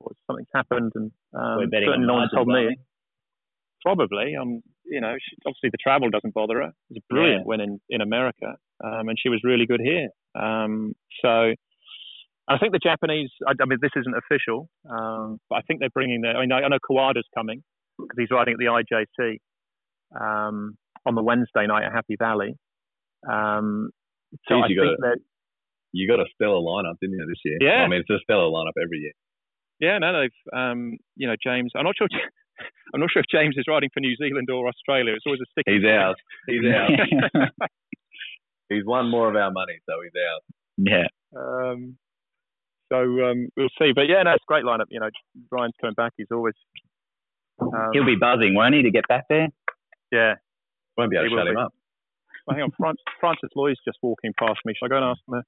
or 0.00 0.12
something 0.26 0.46
happened, 0.54 0.92
and 0.94 1.10
um, 1.34 1.56
We're 1.58 1.66
betting 1.68 1.88
on 1.90 2.06
no 2.06 2.14
one 2.14 2.28
told 2.34 2.48
me. 2.48 2.76
Probably. 3.82 4.36
Um, 4.36 4.62
you 4.84 5.00
know, 5.00 5.14
she, 5.20 5.36
obviously 5.46 5.70
the 5.70 5.78
travel 5.82 6.10
doesn't 6.10 6.34
bother 6.34 6.56
her. 6.62 6.72
It's 6.90 6.98
a 6.98 7.12
brilliant 7.14 7.42
Yeah. 7.42 7.46
win 7.46 7.60
in 7.60 7.80
in 7.88 8.00
America, 8.00 8.56
um, 8.84 9.08
and 9.08 9.16
she 9.18 9.28
was 9.28 9.40
really 9.44 9.66
good 9.66 9.80
here. 9.80 10.08
Um, 10.34 10.94
so. 11.22 11.54
I 12.50 12.58
think 12.58 12.72
the 12.72 12.80
Japanese. 12.82 13.30
I, 13.46 13.52
I 13.60 13.64
mean, 13.66 13.78
this 13.80 13.92
isn't 13.96 14.14
official, 14.14 14.68
um, 14.90 15.38
but 15.48 15.56
I 15.56 15.62
think 15.62 15.78
they're 15.80 15.94
bringing 15.94 16.20
their. 16.20 16.36
I 16.36 16.40
mean, 16.40 16.52
I, 16.52 16.62
I 16.62 16.68
know 16.68 16.78
Kawada's 16.82 17.26
coming 17.34 17.62
because 17.96 18.16
he's 18.18 18.30
riding 18.30 18.54
at 18.54 18.58
the 18.58 18.66
IJC 18.66 19.38
um, 20.20 20.76
on 21.06 21.14
the 21.14 21.22
Wednesday 21.22 21.66
night 21.66 21.84
at 21.84 21.92
Happy 21.92 22.16
Valley. 22.18 22.56
Um, 23.30 23.90
so 24.48 24.56
Geez, 24.56 24.64
I 24.64 24.68
you 24.68 24.80
think 24.80 25.00
got 25.00 25.08
that 25.08 25.18
You 25.92 26.08
got 26.08 26.20
a 26.20 26.26
stellar 26.34 26.60
lineup, 26.60 26.94
didn't 27.00 27.18
you, 27.18 27.26
this 27.28 27.40
year? 27.44 27.58
Yeah. 27.60 27.84
I 27.84 27.88
mean, 27.88 28.00
it's 28.00 28.10
a 28.10 28.18
stellar 28.24 28.50
lineup 28.50 28.74
every 28.82 28.98
year. 28.98 29.12
Yeah, 29.80 29.98
no, 29.98 30.12
they've, 30.20 30.58
um, 30.58 30.98
you 31.16 31.26
know, 31.26 31.36
James. 31.42 31.72
I'm 31.76 31.84
not 31.84 31.94
sure. 31.96 32.08
I'm 32.94 33.00
not 33.00 33.10
sure 33.12 33.20
if 33.20 33.26
James 33.32 33.54
is 33.56 33.64
riding 33.68 33.88
for 33.94 34.00
New 34.00 34.14
Zealand 34.16 34.48
or 34.50 34.68
Australia. 34.68 35.14
It's 35.14 35.24
always 35.24 35.40
a 35.40 35.48
sticky. 35.52 35.78
He's 35.78 35.90
out. 35.90 36.16
He's 36.46 36.66
out. 36.66 37.48
he's 38.68 38.84
won 38.84 39.08
more 39.10 39.30
of 39.30 39.36
our 39.36 39.50
money, 39.50 39.78
so 39.88 39.94
he's 40.02 40.12
out. 40.20 40.42
yeah. 40.76 41.06
Um, 41.34 41.96
so 42.92 42.98
um, 43.30 43.48
we'll 43.56 43.68
see. 43.80 43.92
But 43.94 44.08
yeah, 44.08 44.22
no, 44.22 44.32
it's 44.32 44.44
a 44.44 44.48
great 44.50 44.64
lineup. 44.64 44.86
You 44.90 45.00
know, 45.00 45.08
Brian's 45.48 45.74
coming 45.80 45.94
back. 45.94 46.12
He's 46.16 46.26
always. 46.32 46.54
Um, 47.60 47.70
He'll 47.92 48.06
be 48.06 48.16
buzzing, 48.16 48.54
won't 48.54 48.74
he, 48.74 48.82
to 48.82 48.90
get 48.90 49.06
back 49.08 49.24
there? 49.28 49.48
Yeah. 50.10 50.34
Won't 50.96 51.10
be 51.10 51.16
able 51.16 51.24
He 51.28 51.30
to 51.30 51.36
shut 51.40 51.46
him 51.48 51.56
up. 51.58 51.72
Well, 52.46 52.56
hang 52.56 52.64
on, 52.64 52.70
Fran- 52.76 52.96
Francis 53.20 53.50
Lui's 53.54 53.76
just 53.84 53.98
walking 54.02 54.32
past 54.38 54.60
me. 54.64 54.72
Shall 54.78 54.86
I 54.86 54.88
go 54.88 54.96
and 54.96 55.04
ask 55.04 55.20
him? 55.28 55.34
uh, 55.34 55.42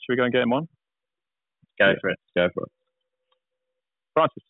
Should 0.00 0.12
we 0.12 0.16
go 0.16 0.24
and 0.24 0.32
get 0.32 0.42
him 0.42 0.52
on, 0.52 0.68
Go 1.78 1.94
for 2.00 2.10
it. 2.10 2.18
Go 2.36 2.48
for 2.54 2.64
it. 2.64 2.72
Francis? 4.14 4.42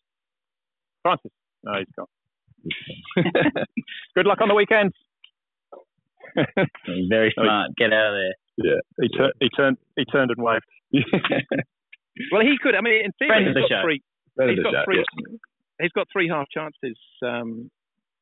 Francis? 1.03 1.31
No, 1.63 1.73
he's 1.77 1.87
gone. 1.95 2.07
Good 4.15 4.25
luck 4.25 4.39
on 4.41 4.47
the 4.49 4.55
weekend. 4.55 4.91
Very 7.09 7.31
smart. 7.39 7.71
Get 7.77 7.93
out 7.93 8.07
of 8.07 8.13
there. 8.15 8.33
Yeah, 8.57 8.79
he, 9.01 9.07
tur- 9.09 9.33
he 9.39 9.49
turned. 9.49 9.77
He 9.97 10.05
turned 10.05 10.31
and 10.31 10.41
waved. 10.43 10.65
Well, 12.31 12.41
he 12.43 12.57
could. 12.61 12.75
I 12.75 12.81
mean, 12.81 13.05
in 13.05 13.11
theory, 13.17 13.29
Friend 13.29 13.47
of 13.47 13.55
he's 13.55 13.55
the 13.55 13.61
got 13.61 13.69
show. 13.69 13.81
three. 13.83 14.01
Better 14.37 14.49
He's 14.51 14.57
to 14.59 14.63
got 14.63 14.73
shout, 14.73 14.85
three. 14.85 14.97
yeah. 14.97 15.37
He's 15.81 15.91
got 15.93 16.07
three 16.13 16.29
half 16.29 16.45
chances. 16.53 16.95
Um, 17.25 17.71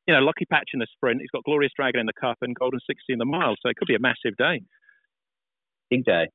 you 0.07 0.13
know, 0.13 0.21
lucky 0.21 0.45
patch 0.45 0.69
in 0.73 0.79
the 0.79 0.87
sprint. 0.93 1.19
He's 1.19 1.29
got 1.29 1.43
Glorious 1.43 1.73
Dragon 1.75 1.99
in 1.99 2.05
the 2.05 2.13
cup 2.13 2.37
and 2.41 2.55
Golden 2.55 2.79
Sixty 2.87 3.11
in 3.11 3.19
the 3.19 3.25
mile. 3.25 3.55
So 3.61 3.67
it 3.69 3.75
could 3.75 3.89
be 3.89 3.95
a 3.95 3.99
massive 3.99 4.37
day. 4.37 4.61
Big 5.89 6.05
day. 6.05 6.27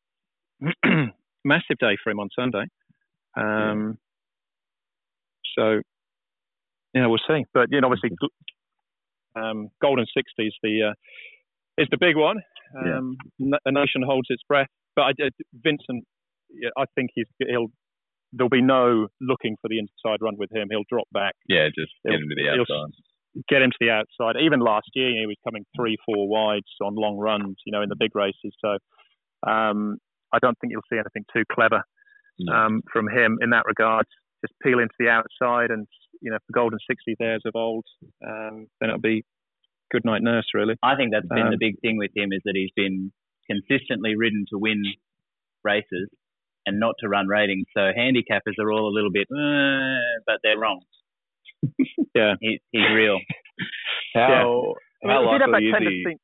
massive 1.46 1.78
day 1.80 1.96
for 2.04 2.10
him 2.10 2.20
on 2.20 2.28
Sunday. 2.38 2.64
Um, 3.38 3.96
So, 5.58 5.80
yeah, 6.92 7.06
we'll 7.06 7.18
see. 7.26 7.46
But 7.54 7.68
you 7.70 7.80
know, 7.80 7.86
obviously, 7.88 8.10
um, 9.34 9.70
Golden 9.80 10.04
Sixty 10.14 10.48
is 10.48 10.54
the 10.62 10.90
uh, 10.90 10.94
is 11.82 11.88
the 11.90 11.96
big 11.98 12.16
one. 12.16 12.42
Yeah. 12.74 12.98
Um, 12.98 13.16
n- 13.40 13.58
A 13.64 13.72
nation 13.72 14.02
holds 14.04 14.26
its 14.30 14.42
breath. 14.48 14.68
But 14.94 15.02
I, 15.02 15.10
uh, 15.10 15.30
Vincent, 15.62 16.04
yeah, 16.50 16.70
I 16.76 16.84
think 16.94 17.10
he's 17.14 17.26
he'll. 17.38 17.68
There'll 18.32 18.50
be 18.50 18.60
no 18.62 19.06
looking 19.20 19.56
for 19.62 19.68
the 19.68 19.78
inside 19.78 20.18
run 20.20 20.34
with 20.36 20.50
him. 20.54 20.66
He'll 20.70 20.84
drop 20.90 21.06
back, 21.12 21.34
Yeah, 21.48 21.68
just 21.68 21.92
get 22.04 22.14
him 22.14 22.28
to 22.28 22.34
the 22.34 22.48
outside. 22.50 22.92
get 23.48 23.62
him 23.62 23.70
to 23.70 23.76
the 23.80 23.90
outside. 23.90 24.36
Even 24.42 24.60
last 24.60 24.88
year, 24.94 25.08
he 25.10 25.26
was 25.26 25.36
coming 25.44 25.64
three, 25.76 25.96
four 26.04 26.28
wides 26.28 26.66
on 26.82 26.94
long 26.96 27.16
runs, 27.16 27.56
you 27.64 27.72
know, 27.72 27.82
in 27.82 27.88
the 27.88 27.96
big 27.98 28.14
races. 28.16 28.52
So 28.60 28.78
um, 29.48 29.98
I 30.32 30.38
don't 30.42 30.58
think 30.60 30.72
you'll 30.72 30.82
see 30.92 30.98
anything 30.98 31.24
too 31.32 31.44
clever 31.50 31.82
No. 32.40 32.52
um, 32.52 32.82
from 32.92 33.08
him 33.08 33.38
in 33.40 33.50
that 33.50 33.64
regard. 33.64 34.04
Just 34.44 34.54
peel 34.62 34.80
into 34.80 34.94
the 34.98 35.08
outside, 35.08 35.70
and 35.70 35.86
you 36.20 36.30
know, 36.30 36.38
the 36.48 36.52
Golden 36.52 36.78
Sixty 36.90 37.14
there's 37.18 37.42
of 37.46 37.52
old, 37.54 37.84
um, 38.26 38.66
then 38.80 38.90
it'll 38.90 39.00
be 39.00 39.22
good 39.90 40.04
night 40.04 40.22
nurse, 40.22 40.46
really. 40.54 40.74
I 40.82 40.96
think 40.96 41.12
that's 41.12 41.28
been 41.28 41.46
Um, 41.46 41.50
the 41.50 41.58
big 41.58 41.80
thing 41.80 41.96
with 41.96 42.10
him 42.16 42.32
is 42.32 42.42
that 42.44 42.54
he's 42.54 42.72
been 42.74 43.12
consistently 43.50 44.16
ridden 44.16 44.44
to 44.50 44.58
win 44.58 44.82
races 45.64 46.08
and 46.66 46.80
not 46.80 46.94
to 47.00 47.08
run 47.08 47.28
ratings. 47.28 47.66
So 47.74 47.80
handicappers 47.80 48.58
are 48.58 48.72
all 48.72 48.88
a 48.88 48.94
little 48.94 49.12
bit, 49.12 49.28
"Uh," 49.30 50.22
but 50.26 50.40
they're 50.42 50.58
wrong. 50.58 50.82
Yeah. 52.14 52.34
he, 52.40 52.60
he's 52.72 52.90
real. 52.94 53.18
How 54.14 54.74
I 55.04 55.06
mean, 55.06 55.16
how 55.16 55.32
he 55.32 55.38
did 55.38 55.50
likely 55.50 55.50
that 55.50 55.82
is 55.82 55.88
he? 55.88 56.04
tendency 56.04 56.20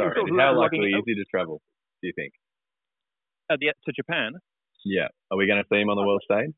Sorry, 0.00 0.14
sort 0.16 0.30
of 0.30 0.36
how 0.36 0.58
likely 0.58 0.90
is 0.90 1.04
he 1.06 1.14
to 1.14 1.24
travel? 1.30 1.60
Do 2.02 2.08
you 2.08 2.12
think? 2.16 2.32
at 3.50 3.58
the, 3.58 3.72
to 3.84 3.92
Japan. 3.92 4.32
Yeah. 4.84 5.08
Are 5.30 5.36
we 5.36 5.46
going 5.46 5.62
to 5.62 5.68
see 5.70 5.80
him 5.80 5.90
on 5.90 5.96
the 5.96 6.06
world 6.06 6.22
stage? 6.24 6.54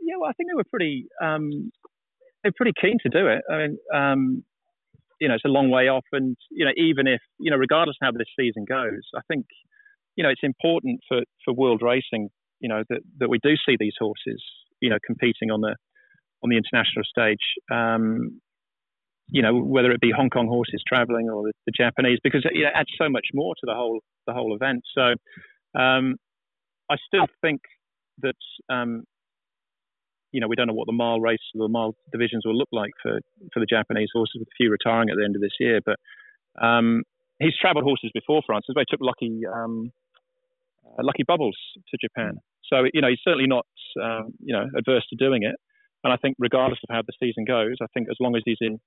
Yeah, 0.00 0.14
well, 0.20 0.30
I 0.30 0.32
think 0.34 0.48
they 0.48 0.54
were 0.54 0.64
pretty. 0.70 1.06
Um, 1.22 1.70
they're 2.42 2.52
pretty 2.56 2.72
keen 2.80 2.96
to 3.02 3.08
do 3.08 3.26
it. 3.26 3.42
I 3.50 3.56
mean, 3.58 3.78
um, 3.92 4.44
you 5.20 5.28
know, 5.28 5.34
it's 5.34 5.44
a 5.44 5.48
long 5.48 5.70
way 5.70 5.88
off, 5.88 6.04
and 6.12 6.36
you 6.50 6.64
know, 6.64 6.72
even 6.76 7.06
if 7.06 7.20
you 7.38 7.50
know, 7.50 7.56
regardless 7.56 7.96
how 8.00 8.12
this 8.12 8.28
season 8.38 8.64
goes, 8.68 9.02
I 9.16 9.20
think 9.28 9.46
you 10.16 10.22
know 10.22 10.30
it's 10.30 10.42
important 10.42 11.00
for 11.08 11.22
for 11.44 11.54
world 11.54 11.82
racing. 11.82 12.28
You 12.60 12.68
know 12.68 12.82
that 12.88 13.00
that 13.18 13.28
we 13.28 13.38
do 13.42 13.54
see 13.66 13.76
these 13.78 13.94
horses, 13.98 14.42
you 14.80 14.90
know, 14.90 14.98
competing 15.04 15.50
on 15.50 15.60
the 15.60 15.76
on 16.42 16.50
the 16.50 16.56
international 16.56 17.04
stage. 17.04 17.44
Um, 17.70 18.40
you 19.28 19.42
know, 19.42 19.56
whether 19.56 19.90
it 19.90 20.00
be 20.00 20.12
Hong 20.12 20.30
Kong 20.30 20.46
horses 20.46 20.82
traveling 20.86 21.28
or 21.28 21.42
the, 21.42 21.52
the 21.66 21.72
Japanese, 21.76 22.18
because 22.22 22.44
it, 22.44 22.52
you 22.54 22.62
know, 22.62 22.68
it 22.68 22.74
adds 22.76 22.90
so 23.00 23.08
much 23.08 23.26
more 23.34 23.54
to 23.54 23.62
the 23.64 23.74
whole 23.74 24.00
the 24.26 24.32
whole 24.32 24.54
event. 24.54 24.82
So, 24.94 25.80
um, 25.80 26.16
I 26.90 26.96
still 27.06 27.26
think 27.42 27.60
that 28.22 28.36
um, 28.68 29.04
you 30.36 30.40
know 30.42 30.48
we 30.48 30.54
don't 30.54 30.66
know 30.66 30.74
what 30.74 30.86
the 30.86 30.92
mile 30.92 31.18
race 31.18 31.40
or 31.54 31.64
the 31.64 31.72
mile 31.72 31.96
divisions 32.12 32.44
will 32.44 32.54
look 32.54 32.68
like 32.70 32.92
for 33.02 33.18
for 33.54 33.60
the 33.60 33.64
Japanese 33.66 34.10
horses 34.12 34.36
with 34.38 34.48
a 34.48 34.56
few 34.58 34.70
retiring 34.70 35.08
at 35.08 35.16
the 35.16 35.24
end 35.24 35.34
of 35.34 35.40
this 35.40 35.56
year. 35.58 35.80
But 35.80 35.96
um, 36.62 37.04
he's 37.38 37.56
travelled 37.58 37.84
horses 37.84 38.10
before 38.12 38.42
Francis. 38.46 38.74
They 38.76 38.84
took 38.86 39.00
Lucky 39.00 39.40
um, 39.46 39.90
uh, 40.84 41.00
Lucky 41.02 41.24
Bubbles 41.26 41.56
to 41.88 41.96
Japan. 41.98 42.36
So 42.68 42.84
you 42.92 43.00
know 43.00 43.08
he's 43.08 43.24
certainly 43.24 43.48
not 43.48 43.64
um, 44.02 44.34
you 44.44 44.52
know 44.52 44.66
adverse 44.76 45.06
to 45.08 45.16
doing 45.16 45.42
it. 45.42 45.56
And 46.04 46.12
I 46.12 46.18
think 46.18 46.36
regardless 46.38 46.80
of 46.86 46.94
how 46.94 47.00
the 47.00 47.16
season 47.18 47.46
goes, 47.46 47.76
I 47.82 47.86
think 47.94 48.08
as 48.10 48.16
long 48.20 48.36
as 48.36 48.42
he's 48.44 48.60
in 48.60 48.78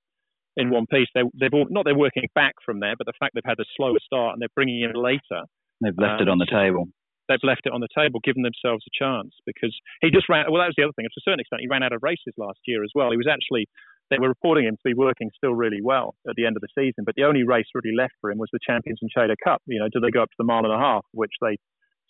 in 0.56 0.70
one 0.70 0.86
piece, 0.86 1.08
they, 1.14 1.22
they've 1.38 1.52
all, 1.52 1.66
not 1.68 1.84
they're 1.84 1.98
working 1.98 2.26
back 2.34 2.54
from 2.64 2.78
there, 2.78 2.94
but 2.96 3.06
the 3.06 3.12
fact 3.18 3.34
they've 3.34 3.42
had 3.44 3.58
a 3.58 3.68
slower 3.76 3.98
start 4.04 4.34
and 4.34 4.42
they're 4.42 4.54
bringing 4.54 4.82
in 4.82 4.92
later. 4.94 5.42
They've 5.80 5.98
left 5.98 6.20
um, 6.20 6.28
it 6.28 6.30
on 6.30 6.38
the 6.38 6.46
table. 6.46 6.86
They've 7.30 7.46
left 7.46 7.62
it 7.62 7.72
on 7.72 7.78
the 7.78 7.94
table, 7.94 8.18
giving 8.26 8.42
themselves 8.42 8.82
a 8.82 8.90
chance 8.90 9.30
because 9.46 9.70
he 10.02 10.10
just 10.10 10.26
ran. 10.26 10.50
Well, 10.50 10.58
that 10.58 10.74
was 10.74 10.76
the 10.76 10.82
other 10.82 10.96
thing. 10.98 11.06
To 11.06 11.22
a 11.22 11.22
certain 11.22 11.38
extent, 11.38 11.62
he 11.62 11.70
ran 11.70 11.86
out 11.86 11.94
of 11.94 12.02
races 12.02 12.34
last 12.34 12.58
year 12.66 12.82
as 12.82 12.90
well. 12.90 13.14
He 13.14 13.16
was 13.16 13.30
actually 13.30 13.70
they 14.10 14.18
were 14.18 14.34
reporting 14.34 14.66
him 14.66 14.74
to 14.74 14.82
be 14.84 14.98
working 14.98 15.30
still 15.38 15.54
really 15.54 15.78
well 15.78 16.18
at 16.28 16.34
the 16.34 16.44
end 16.44 16.58
of 16.58 16.62
the 16.66 16.74
season, 16.74 17.06
but 17.06 17.14
the 17.14 17.22
only 17.22 17.46
race 17.46 17.70
really 17.72 17.94
left 17.94 18.18
for 18.20 18.34
him 18.34 18.38
was 18.42 18.50
the 18.50 18.58
Champions 18.58 18.98
and 19.00 19.10
Chater 19.14 19.38
Cup. 19.38 19.62
You 19.66 19.78
know, 19.78 19.86
do 19.86 20.00
they 20.00 20.10
go 20.10 20.26
up 20.26 20.34
to 20.34 20.40
the 20.42 20.44
mile 20.44 20.66
and 20.66 20.74
a 20.74 20.82
half, 20.82 21.06
which 21.14 21.30
they 21.40 21.56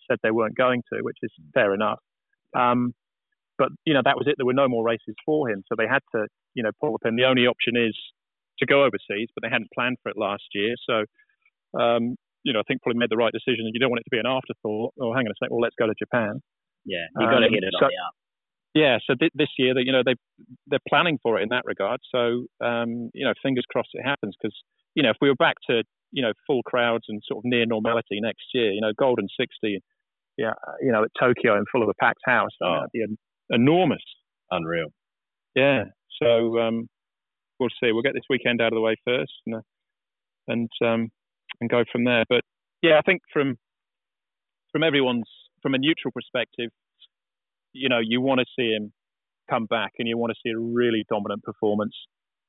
said 0.09 0.17
they 0.23 0.31
weren't 0.31 0.57
going 0.57 0.81
to, 0.91 1.01
which 1.01 1.17
is 1.21 1.31
fair 1.53 1.73
enough. 1.73 1.99
Um, 2.57 2.93
but 3.57 3.69
you 3.85 3.93
know, 3.93 4.01
that 4.03 4.17
was 4.17 4.25
it. 4.27 4.35
There 4.37 4.45
were 4.45 4.53
no 4.53 4.67
more 4.67 4.83
races 4.83 5.15
for 5.25 5.49
him, 5.49 5.63
so 5.69 5.75
they 5.77 5.87
had 5.87 6.01
to, 6.15 6.27
you 6.55 6.63
know, 6.63 6.71
pull 6.81 6.93
the 6.93 6.99
pin. 6.99 7.15
The 7.15 7.25
only 7.29 7.45
option 7.45 7.77
is 7.77 7.95
to 8.59 8.65
go 8.65 8.83
overseas, 8.83 9.29
but 9.35 9.43
they 9.43 9.51
hadn't 9.51 9.71
planned 9.73 9.97
for 10.01 10.09
it 10.09 10.17
last 10.17 10.43
year. 10.53 10.73
So, 10.89 11.79
um, 11.79 12.15
you 12.43 12.53
know, 12.53 12.59
I 12.59 12.63
think 12.67 12.81
probably 12.81 12.99
made 12.99 13.09
the 13.09 13.17
right 13.17 13.33
decision. 13.33 13.69
You 13.71 13.79
don't 13.79 13.89
want 13.89 14.01
it 14.01 14.09
to 14.09 14.15
be 14.15 14.19
an 14.19 14.25
afterthought. 14.25 14.93
Oh, 14.99 15.13
hang 15.13 15.25
on 15.25 15.31
a 15.31 15.37
second. 15.39 15.53
Well, 15.53 15.61
let's 15.61 15.77
go 15.77 15.87
to 15.87 15.93
Japan. 15.97 16.41
Yeah, 16.85 17.05
you 17.17 17.25
got 17.25 17.39
to 17.39 17.45
um, 17.45 17.53
hit 17.53 17.63
it 17.63 17.73
so, 17.77 17.85
on 17.85 17.91
the 17.91 18.01
up. 18.01 18.15
Yeah, 18.73 18.97
so 19.05 19.15
th- 19.19 19.35
this 19.35 19.49
year, 19.57 19.73
that 19.73 19.83
you 19.85 19.91
know, 19.91 20.01
they 20.05 20.15
they're 20.67 20.87
planning 20.87 21.19
for 21.21 21.39
it 21.39 21.43
in 21.43 21.49
that 21.49 21.63
regard. 21.65 21.99
So, 22.09 22.47
um, 22.63 23.11
you 23.13 23.25
know, 23.25 23.33
fingers 23.43 23.65
crossed 23.69 23.89
it 23.93 24.03
happens 24.03 24.35
because 24.41 24.55
you 24.95 25.03
know, 25.03 25.09
if 25.09 25.17
we 25.21 25.29
were 25.29 25.35
back 25.35 25.55
to 25.69 25.83
you 26.11 26.21
know 26.21 26.33
full 26.47 26.63
crowds 26.63 27.05
and 27.07 27.21
sort 27.27 27.39
of 27.39 27.43
near 27.45 27.65
normality 27.65 28.19
next 28.21 28.45
year, 28.53 28.71
you 28.71 28.81
know, 28.81 28.91
Golden 28.97 29.27
sixty, 29.39 29.81
yeah, 30.37 30.53
you 30.81 30.91
know, 30.91 31.03
at 31.03 31.11
Tokyo 31.19 31.55
and 31.57 31.67
full 31.71 31.83
of 31.83 31.89
a 31.89 31.93
packed 31.99 32.23
house, 32.25 32.51
oh. 32.63 32.75
that'd 32.75 32.91
be 32.93 33.01
an, 33.01 33.17
enormous, 33.49 34.03
unreal. 34.49 34.87
Yeah, 35.55 35.85
so 36.21 36.59
um, 36.59 36.87
we'll 37.59 37.69
see. 37.83 37.91
We'll 37.91 38.03
get 38.03 38.13
this 38.13 38.29
weekend 38.29 38.61
out 38.61 38.71
of 38.71 38.77
the 38.77 38.81
way 38.81 38.95
first, 39.05 39.33
and 39.45 39.61
and 40.47 40.69
um, 40.83 41.09
and 41.61 41.69
go 41.69 41.83
from 41.91 42.03
there. 42.03 42.25
But 42.27 42.41
yeah, 42.81 42.97
I 42.97 43.01
think 43.01 43.21
from 43.31 43.57
from 44.71 44.83
everyone's 44.83 45.29
from 45.61 45.75
a 45.75 45.77
neutral 45.77 46.11
perspective, 46.11 46.71
you 47.71 47.87
know, 47.87 47.99
you 48.03 48.19
want 48.19 48.39
to 48.39 48.45
see 48.57 48.71
him 48.71 48.91
come 49.49 49.65
back, 49.65 49.93
and 49.99 50.07
you 50.07 50.17
want 50.17 50.33
to 50.33 50.39
see 50.43 50.51
a 50.51 50.59
really 50.59 51.05
dominant 51.09 51.43
performance, 51.43 51.95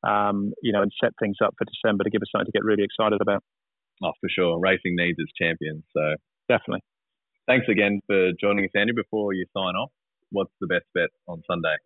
um, 0.03 0.53
you 0.63 0.73
know, 0.73 0.83
and 0.83 0.93
set 1.03 1.13
things 1.21 1.37
up 1.45 1.55
for 1.59 1.65
December 1.65 2.05
to 2.05 2.11
give 2.11 2.23
us 2.23 2.29
something 2.33 2.47
to 2.47 2.53
get 2.53 2.65
really 2.65 2.85
excited 2.85 3.21
about. 3.21 3.43
Oh, 4.03 4.13
for 4.21 4.29
sure. 4.29 4.59
Racing 4.59 4.97
needs 4.97 5.19
its 5.19 5.31
champions. 5.41 5.85
So 5.93 6.17
definitely. 6.49 6.83
Thanks 7.47 7.67
again 7.69 8.01
for 8.07 8.31
joining 8.41 8.65
us, 8.65 8.71
Andrew. 8.75 8.95
Before 8.95 9.33
you 9.33 9.47
sign 9.57 9.75
off, 9.75 9.91
what's 10.31 10.53
the 10.61 10.67
best 10.67 10.87
bet 10.95 11.11
on 11.29 11.43
Sunday? 11.47 11.77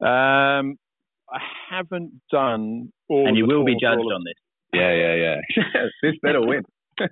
Um, 0.00 0.78
I 1.28 1.40
haven't 1.70 2.20
done 2.30 2.92
all. 3.08 3.28
And 3.28 3.36
you 3.36 3.46
will 3.46 3.64
be 3.64 3.74
judged 3.74 4.00
on 4.00 4.24
this. 4.24 4.34
Yeah, 4.72 4.92
yeah, 4.92 5.14
yeah. 5.14 5.62
this 6.02 6.14
better 6.22 6.40
win. 6.40 6.62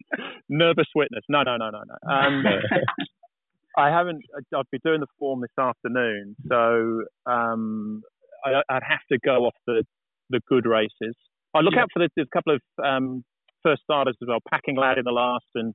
Nervous 0.48 0.86
witness. 0.94 1.24
No, 1.28 1.42
no, 1.42 1.56
no, 1.56 1.70
no, 1.70 1.82
no. 1.86 2.12
Um, 2.12 2.44
I 3.76 3.90
haven't. 3.90 4.22
I'll 4.54 4.64
be 4.72 4.78
doing 4.84 5.00
the 5.00 5.06
form 5.18 5.40
this 5.40 5.50
afternoon, 5.58 6.34
so 6.48 7.04
um, 7.26 8.02
I, 8.44 8.50
would 8.50 8.82
have 8.82 9.00
to 9.12 9.18
go 9.24 9.46
off 9.46 9.54
the 9.66 9.84
the 10.30 10.40
good 10.48 10.66
races. 10.66 11.14
I 11.54 11.60
look 11.60 11.74
yeah. 11.74 11.82
out 11.82 11.88
for 11.92 12.00
the, 12.00 12.08
there's 12.16 12.28
a 12.30 12.36
couple 12.36 12.54
of 12.54 12.62
um, 12.84 13.24
first 13.62 13.82
starters 13.82 14.16
as 14.20 14.28
well. 14.28 14.38
Packing 14.50 14.76
Lad 14.76 14.98
in 14.98 15.04
the 15.04 15.12
last, 15.12 15.46
and 15.54 15.74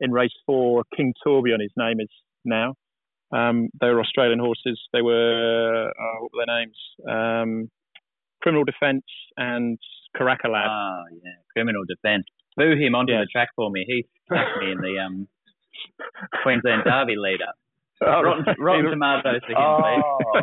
in 0.00 0.10
race 0.10 0.34
four, 0.44 0.84
King 0.96 1.14
Tourbillon, 1.24 1.60
his 1.60 1.72
name 1.76 2.00
is 2.00 2.10
now. 2.44 2.74
Um, 3.32 3.68
they 3.80 3.88
were 3.88 4.00
Australian 4.00 4.38
horses. 4.38 4.80
They 4.92 5.02
were 5.02 5.88
uh, 5.88 6.20
what 6.20 6.30
were 6.32 6.44
their 6.46 6.56
names? 6.58 6.76
Um, 7.08 7.70
Criminal 8.42 8.64
Defence 8.64 9.04
and 9.36 9.78
Caracolad. 10.18 10.66
Oh 10.68 11.04
yeah, 11.22 11.32
Criminal 11.52 11.84
Defence. 11.86 12.24
Boo 12.56 12.74
him 12.76 12.94
onto 12.94 13.12
yeah. 13.12 13.20
the 13.20 13.26
track 13.26 13.48
for 13.54 13.70
me. 13.70 13.84
He 13.86 14.06
stuck 14.24 14.60
me 14.60 14.72
in 14.72 14.78
the 14.78 14.98
um, 14.98 15.28
Queensland 16.42 16.82
Derby 16.84 17.16
leader. 17.16 17.52
Oh, 18.02 18.22
rotten, 18.22 18.44
rotten 18.58 18.84
tomatoes 18.90 19.40
for 19.46 19.52
him, 19.52 20.02
oh. 20.04 20.40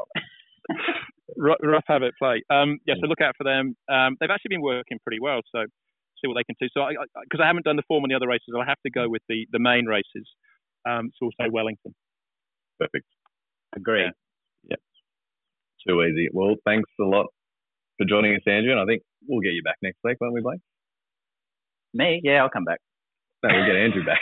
rough 1.38 1.84
habit 1.88 2.14
play. 2.20 2.44
Um, 2.50 2.80
yeah, 2.86 2.96
so 3.00 3.08
look 3.08 3.22
out 3.22 3.36
for 3.38 3.44
them. 3.44 3.76
Um, 3.90 4.18
they've 4.20 4.30
actually 4.30 4.56
been 4.56 4.62
working 4.62 5.00
pretty 5.04 5.20
well, 5.20 5.42
so 5.52 5.66
see 6.24 6.28
what 6.28 6.36
they 6.36 6.44
can 6.44 6.56
do. 6.60 6.68
So, 6.74 6.86
because 7.24 7.40
I, 7.40 7.44
I, 7.44 7.46
I, 7.46 7.48
haven't 7.48 7.66
done 7.66 7.76
the 7.76 7.84
form 7.88 8.04
on 8.04 8.10
the 8.10 8.16
other 8.16 8.28
races, 8.28 8.54
I'll 8.56 8.66
have 8.66 8.82
to 8.86 8.92
go 8.92 9.10
with 9.10 9.22
the 9.30 9.48
the 9.52 9.60
main 9.60 9.86
races. 9.86 10.28
Um, 10.88 11.12
so 11.14 11.28
we'll 11.28 11.38
say 11.40 11.50
Wellington. 11.52 11.94
Perfect. 12.80 13.06
Agree. 13.76 14.10
Yeah. 14.64 14.78
Too 15.88 16.02
easy. 16.04 16.30
Well, 16.32 16.56
thanks 16.66 16.90
a 17.00 17.04
lot 17.04 17.28
for 17.98 18.06
joining 18.08 18.36
us, 18.36 18.42
Andrew. 18.48 18.72
And 18.72 18.82
I 18.82 18.86
think 18.86 19.04
we'll 19.28 19.42
get 19.42 19.54
you 19.54 19.64
back 19.64 19.78
next 19.82 19.98
week, 20.04 20.18
won't 20.20 20.34
we, 20.34 20.42
Blake? 20.42 20.60
Me? 21.94 22.22
Yeah, 22.24 22.42
I'll 22.44 22.50
come 22.50 22.66
back. 22.66 22.80
No, 23.44 23.50
we'll 23.54 23.66
get 23.66 23.76
Andrew 23.76 24.04
back. 24.06 24.22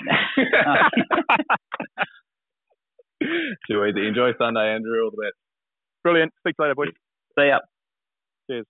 Too 3.70 3.86
easy. 3.86 4.08
Enjoy 4.08 4.32
Sunday, 4.38 4.74
Andrew. 4.74 5.04
All 5.04 5.12
the 5.12 5.22
best. 5.22 5.36
Brilliant. 6.04 6.34
Speak 6.40 6.56
later, 6.58 6.76
boys. 6.76 6.90
See 7.38 7.48
ya. 7.48 7.60
Cheers. 8.50 8.66